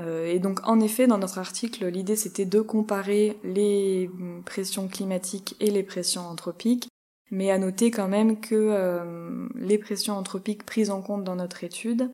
Euh, 0.00 0.26
et 0.26 0.38
donc 0.38 0.60
en 0.66 0.80
effet 0.80 1.06
dans 1.06 1.18
notre 1.18 1.38
article 1.38 1.86
l'idée 1.86 2.16
c'était 2.16 2.46
de 2.46 2.60
comparer 2.60 3.38
les 3.44 4.10
pressions 4.46 4.88
climatiques 4.88 5.56
et 5.60 5.70
les 5.70 5.82
pressions 5.82 6.22
anthropiques, 6.22 6.88
mais 7.30 7.50
à 7.50 7.58
noter 7.58 7.90
quand 7.90 8.08
même 8.08 8.40
que 8.40 9.46
les 9.54 9.78
pressions 9.78 10.16
anthropiques 10.16 10.66
prises 10.66 10.90
en 10.90 11.00
compte 11.00 11.22
dans 11.22 11.36
notre 11.36 11.62
étude 11.62 12.10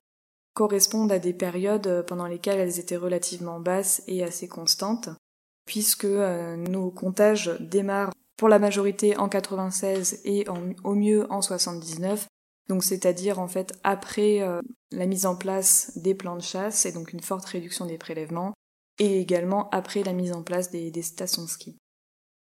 correspondent 0.54 1.12
à 1.12 1.18
des 1.18 1.32
périodes 1.32 2.04
pendant 2.06 2.26
lesquelles 2.26 2.58
elles 2.58 2.80
étaient 2.80 2.96
relativement 2.96 3.60
basses 3.60 4.02
et 4.08 4.22
assez 4.22 4.46
constantes, 4.46 5.08
puisque 5.64 6.04
nos 6.06 6.90
comptages 6.90 7.56
démarrent 7.60 8.12
pour 8.36 8.48
la 8.48 8.58
majorité 8.58 9.16
en 9.16 9.28
96 9.28 10.20
et 10.24 10.44
au 10.84 10.94
mieux 10.94 11.30
en 11.32 11.40
79. 11.40 12.26
Donc 12.68 12.82
c'est-à-dire 12.82 13.38
en 13.38 13.48
fait 13.48 13.78
après 13.84 14.42
euh, 14.42 14.60
la 14.90 15.06
mise 15.06 15.26
en 15.26 15.36
place 15.36 15.92
des 15.96 16.14
plans 16.14 16.36
de 16.36 16.42
chasse 16.42 16.84
et 16.86 16.92
donc 16.92 17.12
une 17.12 17.20
forte 17.20 17.44
réduction 17.44 17.86
des 17.86 17.98
prélèvements 17.98 18.54
et 18.98 19.20
également 19.20 19.70
après 19.70 20.02
la 20.02 20.12
mise 20.12 20.32
en 20.32 20.42
place 20.42 20.70
des, 20.70 21.02
stations 21.02 21.46
ski. 21.46 21.76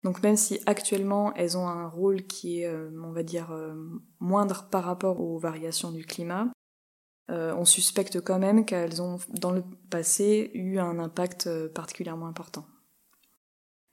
Donc 0.04 0.22
même 0.22 0.36
si 0.36 0.60
actuellement 0.66 1.34
elles 1.36 1.58
ont 1.58 1.68
un 1.68 1.88
rôle 1.88 2.24
qui 2.28 2.62
est, 2.62 2.68
euh, 2.68 2.92
on 3.02 3.12
va 3.12 3.24
dire, 3.24 3.52
euh, 3.52 3.74
moindre 4.20 4.68
par 4.70 4.84
rapport 4.84 5.22
aux 5.22 5.40
variations 5.40 5.92
du 5.92 6.06
climat, 6.06 6.50
on 7.30 7.66
suspecte 7.66 8.22
quand 8.22 8.38
même 8.38 8.64
qu'elles 8.64 9.02
ont 9.02 9.18
dans 9.30 9.50
le 9.50 9.64
passé 9.90 10.52
eu 10.54 10.78
un 10.78 11.00
impact 11.00 11.50
particulièrement 11.70 12.28
important. 12.28 12.68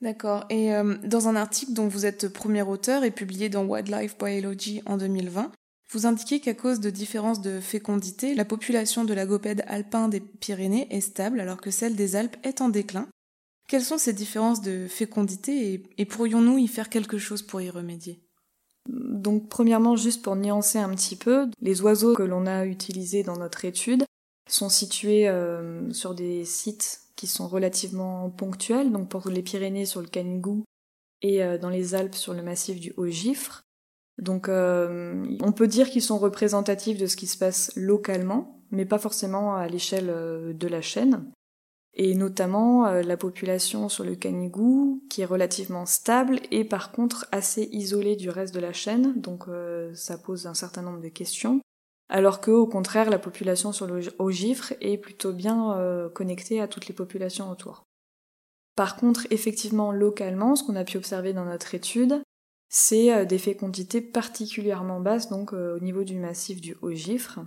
D'accord. 0.03 0.45
Et 0.50 0.73
dans 1.05 1.27
un 1.27 1.37
article 1.37 1.73
dont 1.73 1.89
vous 1.89 2.05
êtes 2.05 2.29
premier 2.29 2.61
auteur 2.61 3.03
et 3.03 3.11
publié 3.11 3.49
dans 3.49 3.65
Wildlife 3.65 4.19
Biology 4.19 4.83
en 4.85 4.99
2020, 4.99 5.53
vous 5.92 6.06
indiquez 6.06 6.40
qu'à 6.40 6.54
cause 6.54 6.80
de 6.80 6.90
différences 6.90 7.40
de 7.40 7.61
fécondité, 7.61 8.35
la 8.35 8.44
population 8.44 9.04
de 9.04 9.12
lagopèdes 9.12 9.64
alpins 9.66 10.09
des 10.09 10.20
Pyrénées 10.20 10.87
est 10.90 11.00
stable 11.00 11.40
alors 11.40 11.61
que 11.61 11.70
celle 11.70 11.97
des 11.97 12.14
Alpes 12.16 12.37
est 12.44 12.61
en 12.61 12.68
déclin. 12.68 13.09
Quelles 13.68 13.82
sont 13.82 13.99
ces 13.99 14.12
différences 14.12 14.62
de 14.62 14.87
fécondité 14.88 15.73
et, 15.73 15.82
et 15.99 16.04
pourrions-nous 16.04 16.59
y 16.59 16.68
faire 16.68 16.88
quelque 16.88 17.18
chose 17.18 17.42
pour 17.42 17.61
y 17.61 17.70
remédier? 17.70 18.20
Donc 18.88 19.49
premièrement, 19.49 19.97
juste 19.97 20.23
pour 20.23 20.37
nuancer 20.37 20.78
un 20.78 20.94
petit 20.94 21.16
peu, 21.16 21.49
les 21.61 21.82
oiseaux 21.82 22.14
que 22.14 22.23
l'on 22.23 22.47
a 22.47 22.66
utilisés 22.66 23.23
dans 23.23 23.37
notre 23.37 23.64
étude 23.64 24.04
sont 24.49 24.68
situés 24.68 25.28
euh, 25.28 25.92
sur 25.92 26.14
des 26.14 26.44
sites 26.44 27.00
qui 27.16 27.26
sont 27.26 27.47
relativement 27.47 28.30
ponctuels, 28.30 28.90
donc 28.90 29.09
pour 29.09 29.28
les 29.28 29.42
Pyrénées 29.42 29.87
sur 29.87 30.00
le 30.00 30.09
Canigou 30.09 30.64
et 31.23 31.42
euh, 31.42 31.59
dans 31.59 31.68
les 31.68 31.94
Alpes 31.94 32.14
sur 32.14 32.32
le 32.32 32.42
massif 32.42 32.80
du 32.80 32.92
Haut-Gifre. 32.97 33.62
Donc 34.21 34.49
euh, 34.49 35.25
on 35.41 35.53
peut 35.53 35.67
dire 35.67 35.91
qu'ils 35.91 36.03
sont 36.03 36.19
représentatifs 36.19 36.99
de 36.99 37.07
ce 37.07 37.17
qui 37.17 37.27
se 37.27 37.39
passe 37.39 37.73
localement, 37.77 38.61
mais 38.71 38.85
pas 38.85 38.99
forcément 38.99 39.55
à 39.55 39.67
l'échelle 39.67 40.07
de 40.57 40.69
la 40.69 40.81
chaîne. 40.81 41.25
Et 41.95 42.15
notamment 42.15 42.85
la 42.89 43.17
population 43.17 43.89
sur 43.89 44.05
le 44.05 44.15
Canigou, 44.15 45.03
qui 45.11 45.23
est 45.23 45.27
relativement 45.27 45.87
stable 45.87 46.39
et 46.53 46.65
par 46.65 46.93
contre 46.93 47.27
assez 47.33 47.69
isolée 47.73 48.15
du 48.15 48.31
reste 48.31 48.55
de 48.55 48.61
la 48.61 48.73
chaîne, 48.73 49.21
donc 49.21 49.47
ça 49.95 50.17
pose 50.17 50.47
un 50.47 50.55
certain 50.55 50.83
nombre 50.83 51.00
de 51.00 51.09
questions 51.09 51.61
alors 52.11 52.41
que 52.41 52.50
au 52.50 52.67
contraire 52.67 53.09
la 53.09 53.19
population 53.19 53.73
sur 53.73 53.87
le 53.87 54.03
haut 54.19 54.31
gifre 54.31 54.75
est 54.81 54.99
plutôt 54.99 55.33
bien 55.33 55.79
euh, 55.79 56.11
connectée 56.11 56.61
à 56.61 56.69
toutes 56.69 56.89
les 56.89 56.95
populations 56.95 57.50
autour. 57.50 57.85
Par 58.77 58.97
contre, 58.97 59.27
effectivement, 59.31 59.93
localement, 59.93 60.57
ce 60.57 60.65
qu'on 60.65 60.77
a 60.77 60.85
pu 60.85 60.97
observer 60.97 61.33
dans 61.33 61.45
notre 61.45 61.75
étude, 61.75 62.23
c'est 62.71 63.12
euh, 63.12 63.25
des 63.27 63.37
fécondités 63.37 64.00
particulièrement 64.00 65.00
basses, 65.00 65.29
donc 65.29 65.53
euh, 65.53 65.77
au 65.77 65.81
niveau 65.81 66.05
du 66.05 66.19
massif 66.19 66.61
du 66.61 66.77
haut 66.81 66.93
gifre. 66.93 67.41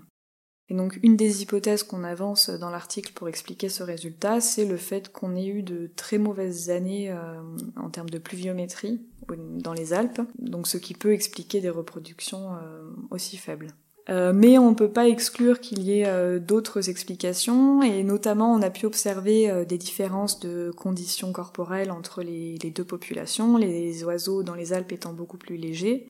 Et 0.69 0.75
donc 0.75 0.99
une 1.01 1.17
des 1.17 1.41
hypothèses 1.41 1.83
qu'on 1.83 2.03
avance 2.03 2.49
dans 2.49 2.69
l'article 2.69 3.13
pour 3.13 3.27
expliquer 3.27 3.69
ce 3.69 3.83
résultat, 3.83 4.41
c'est 4.41 4.65
le 4.65 4.77
fait 4.77 5.11
qu'on 5.11 5.35
ait 5.35 5.47
eu 5.47 5.63
de 5.63 5.91
très 5.95 6.17
mauvaises 6.17 6.69
années 6.69 7.13
en 7.75 7.89
termes 7.89 8.09
de 8.09 8.17
pluviométrie 8.17 9.05
dans 9.59 9.73
les 9.73 9.91
Alpes, 9.91 10.21
donc 10.39 10.67
ce 10.67 10.77
qui 10.77 10.93
peut 10.93 11.11
expliquer 11.11 11.59
des 11.59 11.69
reproductions 11.69 12.57
aussi 13.11 13.35
faibles. 13.35 13.73
Euh, 14.09 14.33
mais 14.33 14.57
on 14.57 14.71
ne 14.71 14.75
peut 14.75 14.91
pas 14.91 15.07
exclure 15.07 15.61
qu'il 15.61 15.81
y 15.81 15.99
ait 15.99 16.07
euh, 16.07 16.39
d'autres 16.39 16.89
explications, 16.89 17.81
et 17.81 18.03
notamment 18.03 18.53
on 18.53 18.61
a 18.61 18.69
pu 18.69 18.85
observer 18.85 19.49
euh, 19.49 19.63
des 19.63 19.77
différences 19.77 20.41
de 20.41 20.71
conditions 20.75 21.31
corporelles 21.31 21.91
entre 21.91 22.21
les, 22.21 22.57
deux 22.57 22.83
populations, 22.83 23.55
les 23.55 24.03
oiseaux 24.03 24.43
dans 24.43 24.55
les 24.55 24.73
Alpes 24.73 24.91
étant 24.91 25.13
beaucoup 25.13 25.37
plus 25.37 25.55
légers. 25.55 26.07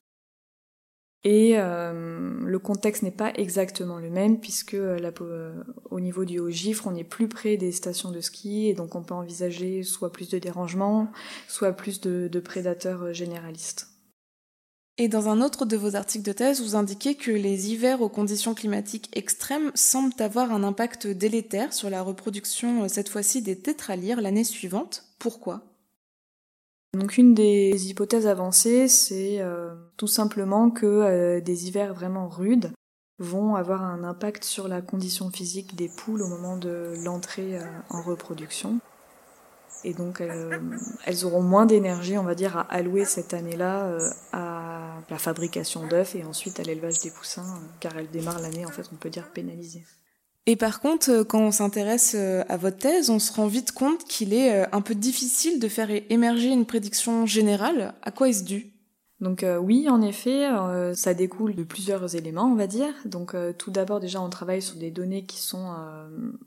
Et 1.26 1.54
le 1.56 2.58
contexte 2.58 3.02
n'est 3.02 3.10
pas 3.10 3.32
exactement 3.36 3.98
le 3.98 4.10
même 4.10 4.38
puisque 4.38 4.76
au 5.90 6.00
niveau 6.00 6.26
du 6.26 6.38
Haut-Gifre, 6.38 6.86
on 6.86 6.94
est 6.94 7.02
plus 7.02 7.28
près 7.28 7.56
des 7.56 7.72
stations 7.72 8.10
de 8.10 8.20
ski 8.20 8.68
et 8.68 8.74
donc 8.74 8.94
on 8.94 9.02
peut 9.02 9.14
envisager 9.14 9.82
soit 9.84 10.12
plus 10.12 10.28
de 10.28 10.38
dérangements, 10.38 11.10
soit 11.48 11.72
plus 11.72 12.02
de 12.02 12.40
prédateurs 12.40 13.14
généralistes. 13.14 13.93
Et 14.96 15.08
dans 15.08 15.28
un 15.28 15.40
autre 15.40 15.66
de 15.66 15.76
vos 15.76 15.96
articles 15.96 16.24
de 16.24 16.32
thèse, 16.32 16.62
vous 16.62 16.76
indiquez 16.76 17.16
que 17.16 17.32
les 17.32 17.72
hivers 17.72 18.00
aux 18.00 18.08
conditions 18.08 18.54
climatiques 18.54 19.10
extrêmes 19.16 19.72
semblent 19.74 20.14
avoir 20.20 20.52
un 20.52 20.62
impact 20.62 21.08
délétère 21.08 21.72
sur 21.72 21.90
la 21.90 22.00
reproduction, 22.00 22.84
euh, 22.84 22.88
cette 22.88 23.08
fois-ci 23.08 23.42
des 23.42 23.58
tétralyres, 23.58 24.20
l'année 24.20 24.44
suivante. 24.44 25.04
Pourquoi? 25.18 25.62
Donc 26.92 27.18
une 27.18 27.34
des 27.34 27.90
hypothèses 27.90 28.28
avancées, 28.28 28.86
c'est 28.86 29.40
euh, 29.40 29.74
tout 29.96 30.06
simplement 30.06 30.70
que 30.70 30.86
euh, 30.86 31.40
des 31.40 31.66
hivers 31.66 31.92
vraiment 31.92 32.28
rudes 32.28 32.70
vont 33.18 33.56
avoir 33.56 33.82
un 33.82 34.04
impact 34.04 34.44
sur 34.44 34.68
la 34.68 34.80
condition 34.80 35.28
physique 35.28 35.74
des 35.74 35.88
poules 35.88 36.22
au 36.22 36.28
moment 36.28 36.56
de 36.56 36.94
l'entrée 37.04 37.58
en 37.90 38.02
reproduction. 38.02 38.78
Et 39.84 39.94
donc 39.94 40.20
elles 40.20 41.24
auront 41.24 41.42
moins 41.42 41.64
d'énergie, 41.64 42.18
on 42.18 42.24
va 42.24 42.34
dire, 42.34 42.56
à 42.56 42.62
allouer 42.62 43.04
cette 43.04 43.32
année-là 43.32 43.98
à 44.32 44.53
la 45.10 45.18
fabrication 45.18 45.86
d'œufs 45.86 46.14
et 46.14 46.24
ensuite 46.24 46.60
à 46.60 46.62
l'élevage 46.62 47.00
des 47.00 47.10
poussins, 47.10 47.42
euh, 47.42 47.66
car 47.80 47.96
elle 47.96 48.10
démarre 48.10 48.40
l'année, 48.40 48.66
en 48.66 48.70
fait, 48.70 48.88
on 48.92 48.96
peut 48.96 49.10
dire 49.10 49.30
pénalisée. 49.30 49.84
Et 50.46 50.56
par 50.56 50.80
contre, 50.80 51.10
euh, 51.10 51.24
quand 51.24 51.40
on 51.40 51.50
s'intéresse 51.50 52.14
euh, 52.14 52.44
à 52.48 52.56
votre 52.56 52.78
thèse, 52.78 53.10
on 53.10 53.18
se 53.18 53.32
rend 53.32 53.46
vite 53.46 53.72
compte 53.72 54.04
qu'il 54.04 54.34
est 54.34 54.72
un 54.72 54.80
peu 54.80 54.94
difficile 54.94 55.60
de 55.60 55.68
faire 55.68 55.90
émerger 56.10 56.48
une 56.48 56.66
prédiction 56.66 57.26
générale. 57.26 57.94
À 58.02 58.10
quoi 58.10 58.28
est-ce 58.28 58.44
dû? 58.44 58.70
Donc 59.20 59.46
oui, 59.62 59.88
en 59.88 60.02
effet, 60.02 60.46
ça 60.94 61.14
découle 61.14 61.54
de 61.54 61.62
plusieurs 61.62 62.14
éléments, 62.14 62.44
on 62.44 62.56
va 62.56 62.66
dire. 62.66 62.92
Donc 63.06 63.34
tout 63.56 63.70
d'abord 63.70 64.00
déjà, 64.00 64.20
on 64.20 64.28
travaille 64.28 64.60
sur 64.60 64.76
des 64.76 64.90
données 64.90 65.24
qui 65.24 65.38
sont 65.38 65.72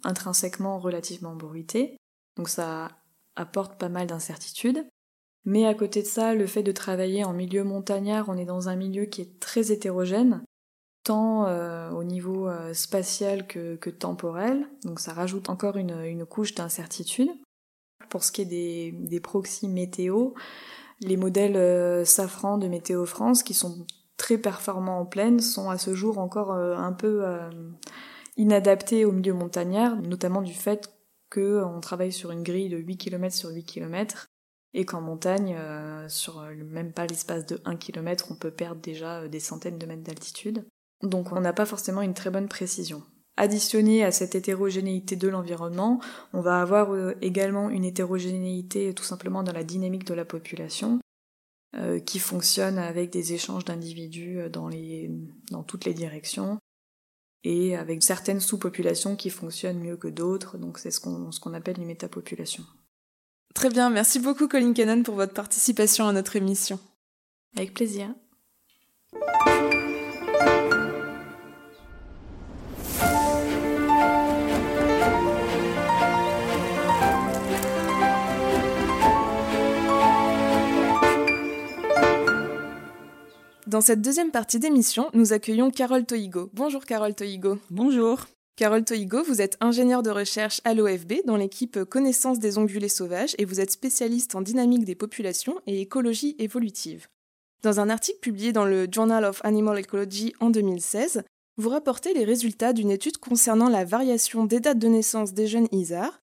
intrinsèquement 0.04 0.78
relativement 0.78 1.34
bruitées. 1.34 1.98
Donc 2.36 2.50
ça 2.50 2.90
apporte 3.36 3.80
pas 3.80 3.90
mal 3.90 4.06
d'incertitudes. 4.06 4.86
Mais 5.48 5.66
à 5.66 5.74
côté 5.74 6.02
de 6.02 6.08
ça, 6.08 6.36
le 6.36 6.46
fait 6.46 6.62
de 6.62 6.74
travailler 6.74 7.24
en 7.24 7.32
milieu 7.32 7.64
montagnard, 7.64 8.28
on 8.28 8.36
est 8.36 8.44
dans 8.44 8.68
un 8.68 8.76
milieu 8.76 9.06
qui 9.06 9.22
est 9.22 9.40
très 9.40 9.72
hétérogène, 9.72 10.44
tant 11.06 11.48
euh, 11.48 11.90
au 11.92 12.04
niveau 12.04 12.50
euh, 12.50 12.74
spatial 12.74 13.48
que, 13.48 13.90
temporel, 13.90 14.68
donc 14.84 15.00
ça 15.00 15.14
rajoute 15.14 15.50
encore 15.50 15.78
une, 15.78 16.26
couche 16.26 16.54
d'incertitude. 16.54 17.30
Pour 18.10 18.26
ce 18.26 18.34
qui 18.34 18.42
est 18.42 18.92
des, 18.92 19.20
proxys 19.22 19.70
météo, 19.70 20.32
les 21.00 21.16
modèles 21.16 21.56
euh, 21.56 22.04
Safran 22.04 22.58
de 22.58 22.68
Météo 22.68 23.06
France, 23.06 23.42
qui 23.42 23.54
sont 23.54 23.88
très 24.18 24.38
performants 24.38 25.00
en 25.00 25.06
plaine, 25.06 25.40
sont 25.40 25.70
à 25.70 25.78
ce 25.78 25.96
jour 25.96 26.18
encore 26.18 26.52
un 26.52 26.92
peu 26.92 27.24
inadaptés 28.36 29.06
au 29.06 29.14
milieu 29.14 29.34
montagnard, 29.34 29.96
notamment 30.02 30.42
du 30.42 30.54
fait 30.54 30.94
qu'on 31.32 31.80
travaille 31.82 32.12
sur 32.12 32.32
une 32.32 32.44
grille 32.44 32.68
de 32.68 32.78
8 32.78 32.98
km 32.98 33.34
sur 33.34 33.50
8 33.50 33.64
km 33.64 34.28
et 34.74 34.86
qu'en 34.86 35.02
montagne, 35.02 35.56
euh, 35.58 36.08
sur 36.10 36.42
même 36.42 36.92
pas 36.92 37.08
l'espace 37.08 37.46
de 37.46 37.60
1 37.66 37.76
km, 37.78 38.28
on 38.32 38.36
peut 38.36 38.52
perdre 38.52 38.82
déjà 38.82 39.22
euh, 39.22 39.28
des 39.28 39.40
centaines 39.40 39.78
de 39.78 39.86
mètres 39.86 40.04
d'altitude. 40.04 40.66
Donc 41.04 41.32
on 41.32 41.40
n'a 41.40 41.54
pas 41.54 41.66
forcément 41.66 42.02
une 42.02 42.14
très 42.14 42.30
bonne 42.30 42.48
précision. 42.48 43.04
Additionné 43.38 44.04
à 44.04 44.12
cette 44.12 44.34
hétérogénéité 44.34 45.16
de 45.16 45.28
l'environnement, 45.28 46.02
on 46.34 46.42
va 46.42 46.62
avoir 46.62 46.94
euh, 46.94 47.14
également 47.22 47.70
une 47.70 47.86
hétérogénéité 47.86 48.94
tout 48.94 49.04
simplement 49.04 49.44
dans 49.44 49.54
la 49.54 49.64
dynamique 49.64 50.06
de 50.06 50.14
la 50.14 50.26
population, 50.26 51.00
qui 52.06 52.18
fonctionne 52.18 52.80
avec 52.80 53.12
des 53.12 53.34
échanges 53.34 53.66
d'individus 53.66 54.50
dans, 54.50 54.70
dans 55.52 55.64
toutes 55.64 55.86
les 55.86 55.94
directions, 55.94 56.58
et 57.44 57.76
avec 57.76 58.02
certaines 58.02 58.40
sous-populations 58.40 59.16
qui 59.16 59.30
fonctionnent 59.30 59.80
mieux 59.80 59.98
que 59.98 60.08
d'autres, 60.08 60.58
donc 60.58 60.80
c'est 60.80 60.90
ce 60.90 61.00
qu'on 61.00 61.32
ce 61.32 61.40
qu'on 61.40 61.54
appelle 61.54 61.78
une 61.78 61.86
métapopulation. 61.86 62.64
Très 63.54 63.70
bien, 63.70 63.90
merci 63.90 64.20
beaucoup 64.20 64.48
Colin 64.48 64.74
Cannon 64.74 65.04
pour 65.04 65.16
votre 65.16 65.34
participation 65.34 66.08
à 66.08 66.14
notre 66.14 66.36
émission. 66.36 66.80
Avec 67.56 67.74
plaisir. 67.74 68.14
Dans 83.68 83.82
cette 83.82 84.02
deuxième 84.02 84.32
partie 84.32 84.60
d'émission, 84.60 85.10
nous 85.14 85.34
accueillons 85.34 85.72
Carole 85.72 86.06
Toigo. 86.06 86.50
Bonjour 86.54 86.86
Carole 86.86 87.14
Toigo. 87.14 87.60
Bonjour. 87.70 88.26
Carole 88.58 88.84
Toigo, 88.84 89.22
vous 89.22 89.40
êtes 89.40 89.56
ingénieure 89.62 90.02
de 90.02 90.10
recherche 90.10 90.62
à 90.64 90.74
l'OFB 90.74 91.24
dans 91.28 91.38
l'équipe 91.38 91.84
Connaissance 91.84 92.40
des 92.40 92.58
ongulés 92.58 92.90
sauvages 92.90 93.36
et 93.38 93.46
vous 93.46 93.60
êtes 93.60 93.70
spécialiste 93.70 94.34
en 94.34 94.42
dynamique 94.42 94.84
des 94.84 94.96
populations 94.96 95.62
et 95.68 95.80
écologie 95.80 96.36
évolutive. 96.40 97.06
Dans 97.62 97.80
un 97.80 97.88
article 97.88 98.18
publié 98.20 98.54
dans 98.54 98.66
le 98.66 98.88
Journal 98.92 99.26
of 99.26 99.42
Animal 99.46 99.80
Ecology 99.80 100.34
en 100.40 100.50
2016, 100.50 101.22
vous 101.58 101.70
rapportez 101.70 102.16
les 102.16 102.24
résultats 102.26 102.74
d'une 102.74 102.90
étude 102.90 103.20
concernant 103.20 103.70
la 103.70 103.86
variation 103.86 104.46
des 104.46 104.60
dates 104.60 104.80
de 104.80 104.88
naissance 104.88 105.34
des 105.34 105.46
jeunes 105.46 105.70
isards. 105.72 106.20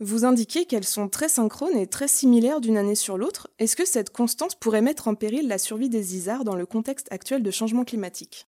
Vous 0.00 0.24
indiquez 0.24 0.64
qu'elles 0.64 0.82
sont 0.82 1.08
très 1.08 1.28
synchrones 1.28 1.76
et 1.76 1.86
très 1.86 2.08
similaires 2.08 2.60
d'une 2.60 2.78
année 2.78 2.96
sur 2.96 3.16
l'autre. 3.16 3.48
Est-ce 3.60 3.76
que 3.76 3.86
cette 3.86 4.10
constante 4.10 4.56
pourrait 4.56 4.82
mettre 4.82 5.06
en 5.06 5.14
péril 5.14 5.46
la 5.46 5.58
survie 5.58 5.88
des 5.88 6.16
isards 6.16 6.42
dans 6.42 6.56
le 6.56 6.66
contexte 6.66 7.06
actuel 7.12 7.44
de 7.44 7.50
changement 7.52 7.84
climatique? 7.84 8.48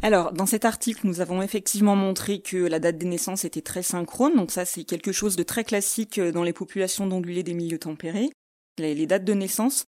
Alors, 0.00 0.32
dans 0.32 0.46
cet 0.46 0.64
article, 0.64 1.06
nous 1.06 1.20
avons 1.20 1.42
effectivement 1.42 1.94
montré 1.94 2.40
que 2.40 2.56
la 2.56 2.78
date 2.78 2.96
des 2.96 3.06
naissances 3.06 3.44
était 3.44 3.60
très 3.60 3.82
synchrone, 3.82 4.34
donc 4.36 4.50
ça 4.50 4.64
c'est 4.64 4.84
quelque 4.84 5.12
chose 5.12 5.36
de 5.36 5.42
très 5.42 5.64
classique 5.64 6.18
euh, 6.18 6.32
dans 6.32 6.42
les 6.42 6.54
populations 6.54 7.06
d'ongulés 7.06 7.42
des 7.42 7.54
milieux 7.54 7.78
tempérés. 7.78 8.30
Les, 8.78 9.06
dates 9.06 9.24
de 9.24 9.34
naissance 9.34 9.84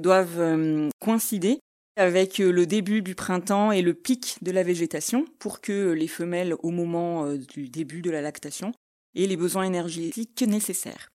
doivent 0.00 0.40
euh, 0.40 0.88
coïncider 1.00 1.58
avec 1.96 2.40
euh, 2.40 2.50
le 2.50 2.64
début 2.64 3.02
du 3.02 3.14
printemps 3.14 3.72
et 3.72 3.82
le 3.82 3.92
pic 3.92 4.38
de 4.40 4.50
la 4.50 4.62
végétation 4.62 5.26
pour 5.38 5.60
que 5.60 5.90
les 5.90 6.08
femelles, 6.08 6.54
au 6.62 6.70
moment 6.70 7.34
du 7.34 7.68
début 7.68 8.00
de 8.00 8.10
la 8.10 8.22
lactation, 8.22 8.72
aient 9.14 9.26
les 9.26 9.36
besoins 9.36 9.64
énergétiques 9.64 10.42
nécessaires. 10.42 11.10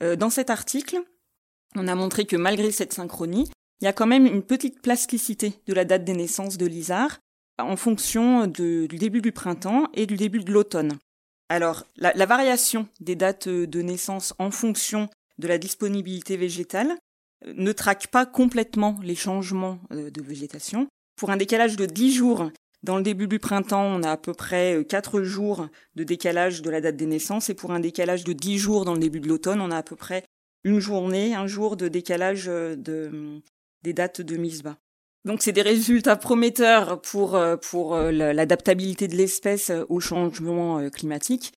Dans 0.00 0.30
cet 0.30 0.50
article, 0.50 0.98
on 1.74 1.88
a 1.88 1.94
montré 1.94 2.26
que 2.26 2.36
malgré 2.36 2.70
cette 2.70 2.92
synchronie, 2.92 3.50
il 3.80 3.84
y 3.84 3.88
a 3.88 3.92
quand 3.92 4.06
même 4.06 4.26
une 4.26 4.42
petite 4.42 4.80
plasticité 4.80 5.54
de 5.66 5.74
la 5.74 5.84
date 5.84 6.04
des 6.04 6.14
naissances 6.14 6.56
de 6.56 6.66
l'isard 6.66 7.18
en 7.58 7.76
fonction 7.76 8.46
du 8.46 8.86
début 8.88 9.22
du 9.22 9.32
printemps 9.32 9.88
et 9.94 10.06
du 10.06 10.16
début 10.16 10.40
de 10.40 10.52
l'automne. 10.52 10.98
Alors, 11.48 11.84
la, 11.96 12.26
variation 12.26 12.88
des 13.00 13.14
dates 13.14 13.48
de 13.48 13.82
naissance 13.82 14.34
en 14.38 14.50
fonction 14.50 15.08
de 15.38 15.46
la 15.46 15.58
disponibilité 15.58 16.36
végétale 16.36 16.96
ne 17.46 17.72
traque 17.72 18.08
pas 18.08 18.26
complètement 18.26 18.98
les 19.02 19.14
changements 19.14 19.78
euh, 19.92 20.10
de 20.10 20.22
végétation. 20.22 20.88
Pour 21.16 21.30
un 21.30 21.36
décalage 21.36 21.76
de 21.76 21.86
10 21.86 22.12
jours, 22.12 22.50
dans 22.82 22.96
le 22.96 23.02
début 23.02 23.28
du 23.28 23.38
printemps, 23.38 23.84
on 23.84 24.02
a 24.02 24.12
à 24.12 24.16
peu 24.16 24.32
près 24.32 24.84
4 24.88 25.18
euh, 25.18 25.24
jours 25.24 25.68
de 25.94 26.02
décalage 26.02 26.62
de 26.62 26.70
la 26.70 26.80
date 26.80 26.96
des 26.96 27.06
naissances, 27.06 27.50
et 27.50 27.54
pour 27.54 27.72
un 27.72 27.80
décalage 27.80 28.24
de 28.24 28.32
10 28.32 28.58
jours 28.58 28.84
dans 28.84 28.94
le 28.94 29.00
début 29.00 29.20
de 29.20 29.28
l'automne, 29.28 29.60
on 29.60 29.70
a 29.70 29.76
à 29.76 29.82
peu 29.82 29.96
près 29.96 30.24
une 30.64 30.80
journée, 30.80 31.34
un 31.34 31.46
jour 31.46 31.76
de 31.76 31.88
décalage 31.88 32.48
euh, 32.48 32.74
de, 32.74 33.40
des 33.82 33.92
dates 33.92 34.20
de 34.20 34.36
mise 34.36 34.62
bas. 34.62 34.78
Donc 35.26 35.42
c'est 35.42 35.52
des 35.52 35.62
résultats 35.62 36.16
prometteurs 36.16 37.02
pour, 37.02 37.38
pour 37.68 37.96
l'adaptabilité 37.98 39.08
de 39.08 39.16
l'espèce 39.16 39.70
au 39.88 40.00
changement 40.00 40.88
climatique. 40.88 41.52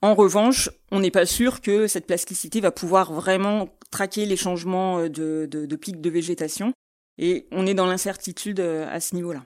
En 0.00 0.14
revanche, 0.14 0.70
on 0.92 1.00
n'est 1.00 1.10
pas 1.10 1.26
sûr 1.26 1.60
que 1.60 1.88
cette 1.88 2.06
plasticité 2.06 2.60
va 2.60 2.70
pouvoir 2.70 3.12
vraiment 3.12 3.68
traquer 3.90 4.26
les 4.26 4.36
changements 4.36 5.00
euh, 5.00 5.08
de, 5.08 5.48
de, 5.50 5.66
de 5.66 5.76
pics 5.76 6.00
de 6.00 6.10
végétation. 6.10 6.72
Et 7.18 7.48
on 7.50 7.66
est 7.66 7.74
dans 7.74 7.86
l'incertitude 7.86 8.60
euh, 8.60 8.86
à 8.88 9.00
ce 9.00 9.16
niveau-là. 9.16 9.44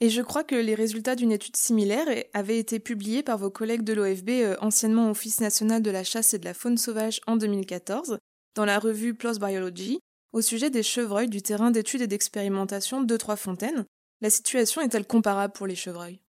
Et 0.00 0.10
je 0.10 0.22
crois 0.22 0.44
que 0.44 0.54
les 0.54 0.74
résultats 0.74 1.16
d'une 1.16 1.32
étude 1.32 1.56
similaire 1.56 2.06
avaient 2.34 2.58
été 2.58 2.78
publiés 2.78 3.22
par 3.22 3.38
vos 3.38 3.50
collègues 3.50 3.82
de 3.82 3.94
l'OFB, 3.94 4.30
euh, 4.30 4.56
anciennement 4.60 5.10
Office 5.10 5.40
national 5.40 5.82
de 5.82 5.90
la 5.90 6.04
chasse 6.04 6.34
et 6.34 6.38
de 6.38 6.44
la 6.44 6.54
faune 6.54 6.76
sauvage 6.76 7.20
en 7.26 7.36
2014, 7.36 8.18
dans 8.54 8.64
la 8.64 8.78
revue 8.78 9.14
PLOS 9.14 9.38
Biology, 9.40 9.98
au 10.36 10.42
sujet 10.42 10.68
des 10.68 10.82
chevreuils 10.82 11.28
du 11.28 11.40
terrain 11.40 11.70
d'études 11.70 12.02
et 12.02 12.06
d'expérimentation 12.06 13.00
de 13.00 13.16
Trois-Fontaines. 13.16 13.86
La 14.20 14.28
situation 14.28 14.82
est-elle 14.82 15.06
comparable 15.06 15.54
pour 15.54 15.66
les 15.66 15.74
chevreuils? 15.74 16.20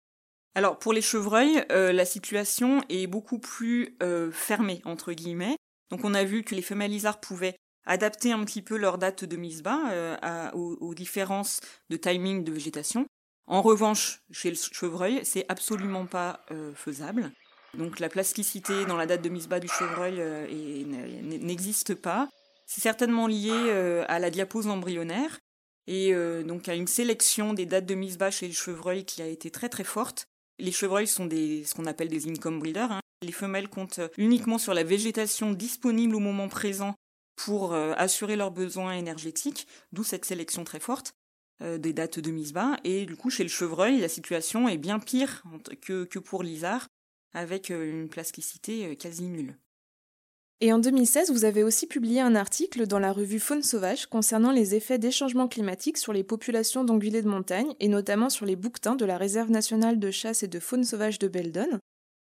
Alors 0.55 0.79
pour 0.79 0.93
les 0.93 1.01
chevreuils, 1.01 1.63
la 1.69 2.05
situation 2.05 2.81
est 2.87 3.05
beaucoup 3.05 3.37
plus 3.37 3.97
fermée, 4.31 4.81
entre 4.85 5.11
guillemets. 5.11 5.57
Donc 5.91 6.05
on 6.05 6.13
a 6.13 6.23
vu 6.23 6.43
que 6.43 6.55
les 6.55 6.61
femelles 6.61 6.93
isards 6.93 7.19
pouvaient 7.19 7.55
adapter 7.85 8.31
un 8.31 8.43
petit 8.43 8.61
peu 8.61 8.77
leur 8.77 8.97
date 8.97 9.25
de 9.25 9.37
mise 9.37 9.63
bas 9.63 9.89
euh, 9.91 10.51
aux, 10.53 10.93
différences 10.93 11.61
de 11.89 11.97
timing 11.97 12.43
de 12.43 12.51
végétation. 12.51 13.07
En 13.47 13.61
revanche, 13.61 14.21
chez 14.31 14.49
le 14.49 14.55
chevreuil, 14.55 15.21
c'est 15.23 15.45
absolument 15.47 16.05
pas 16.05 16.41
euh, 16.51 16.73
faisable. 16.75 17.31
Donc 17.73 17.99
la 17.99 18.09
plasticité 18.09 18.85
dans 18.85 18.97
la 18.97 19.05
date 19.05 19.21
de 19.21 19.29
mise 19.29 19.47
bas 19.47 19.59
du 19.59 19.67
chevreuil 19.67 20.15
euh, 20.19 20.47
n'existe 21.23 21.95
pas. 21.95 22.27
C'est 22.67 22.81
certainement 22.81 23.25
lié 23.27 24.03
à 24.07 24.19
la 24.19 24.29
diapose 24.29 24.67
embryonnaire 24.67 25.39
et 25.87 26.13
donc 26.43 26.67
à 26.67 26.75
une 26.75 26.85
sélection 26.85 27.53
des 27.53 27.65
dates 27.65 27.85
de 27.85 27.95
mise 27.95 28.17
bas 28.17 28.29
chez 28.29 28.47
le 28.47 28.53
chevreuil 28.53 29.05
qui 29.05 29.21
a 29.21 29.25
été 29.25 29.49
très 29.49 29.69
très 29.69 29.85
forte. 29.85 30.27
Les 30.59 30.73
chevreuils 30.73 31.07
sont 31.07 31.29
ce 31.29 31.73
qu'on 31.73 31.85
appelle 31.85 32.09
des 32.09 32.27
income 32.27 32.59
breeders. 32.59 32.91
Hein. 32.91 32.99
Les 33.21 33.31
femelles 33.31 33.69
comptent 33.69 34.01
uniquement 34.17 34.57
sur 34.57 34.73
la 34.73 34.83
végétation 34.83 35.53
disponible 35.53 36.15
au 36.15 36.19
moment 36.19 36.49
présent 36.49 36.93
pour 37.37 37.73
euh, 37.73 37.93
assurer 37.95 38.35
leurs 38.35 38.51
besoins 38.51 38.93
énergétiques, 38.93 39.67
d'où 39.93 40.03
cette 40.03 40.25
sélection 40.25 40.63
très 40.63 40.79
forte 40.79 41.13
euh, 41.61 41.77
des 41.77 41.93
dates 41.93 42.19
de 42.19 42.31
mise 42.31 42.51
bas. 42.51 42.77
Et 42.83 43.05
du 43.05 43.15
coup, 43.15 43.29
chez 43.29 43.43
le 43.43 43.49
chevreuil, 43.49 43.99
la 43.99 44.09
situation 44.09 44.67
est 44.67 44.77
bien 44.77 44.99
pire 44.99 45.43
que, 45.81 46.03
que 46.03 46.19
pour 46.19 46.43
l'isard, 46.43 46.87
avec 47.33 47.71
euh, 47.71 47.89
une 47.89 48.09
plasticité 48.09 48.95
quasi 48.97 49.23
nulle. 49.23 49.55
Et 50.59 50.73
en 50.73 50.79
2016, 50.79 51.29
vous 51.29 51.45
avez 51.45 51.63
aussi 51.63 51.85
publié 51.85 52.19
un 52.19 52.33
article 52.33 52.87
dans 52.87 52.97
la 52.97 53.11
revue 53.11 53.39
Faune 53.39 53.61
sauvage 53.61 54.07
concernant 54.07 54.51
les 54.51 54.73
effets 54.73 54.97
des 54.97 55.11
changements 55.11 55.47
climatiques 55.47 55.99
sur 55.99 56.13
les 56.13 56.23
populations 56.23 56.83
d'ongulés 56.83 57.21
de 57.21 57.29
montagne 57.29 57.75
et 57.79 57.87
notamment 57.87 58.31
sur 58.31 58.47
les 58.47 58.55
bouquetins 58.55 58.95
de 58.95 59.05
la 59.05 59.19
réserve 59.19 59.51
nationale 59.51 59.99
de 59.99 60.09
chasse 60.09 60.41
et 60.41 60.47
de 60.47 60.59
faune 60.59 60.83
sauvage 60.83 61.19
de 61.19 61.27
Beldon. 61.27 61.79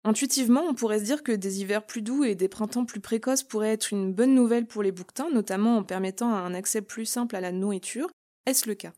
Intuitivement, 0.04 0.62
on 0.62 0.74
pourrait 0.74 1.00
se 1.00 1.04
dire 1.04 1.24
que 1.24 1.32
des 1.32 1.60
hivers 1.60 1.84
plus 1.84 2.02
doux 2.02 2.22
et 2.22 2.36
des 2.36 2.48
printemps 2.48 2.84
plus 2.84 3.00
précoces 3.00 3.42
pourraient 3.42 3.72
être 3.72 3.92
une 3.92 4.12
bonne 4.12 4.34
nouvelle 4.34 4.66
pour 4.66 4.84
les 4.84 4.92
bouquetins, 4.92 5.28
notamment 5.32 5.78
en 5.78 5.82
permettant 5.82 6.32
un 6.32 6.54
accès 6.54 6.82
plus 6.82 7.06
simple 7.06 7.34
à 7.34 7.40
la 7.40 7.50
nourriture. 7.50 8.08
Est-ce 8.46 8.68
le 8.68 8.76
cas? 8.76 8.92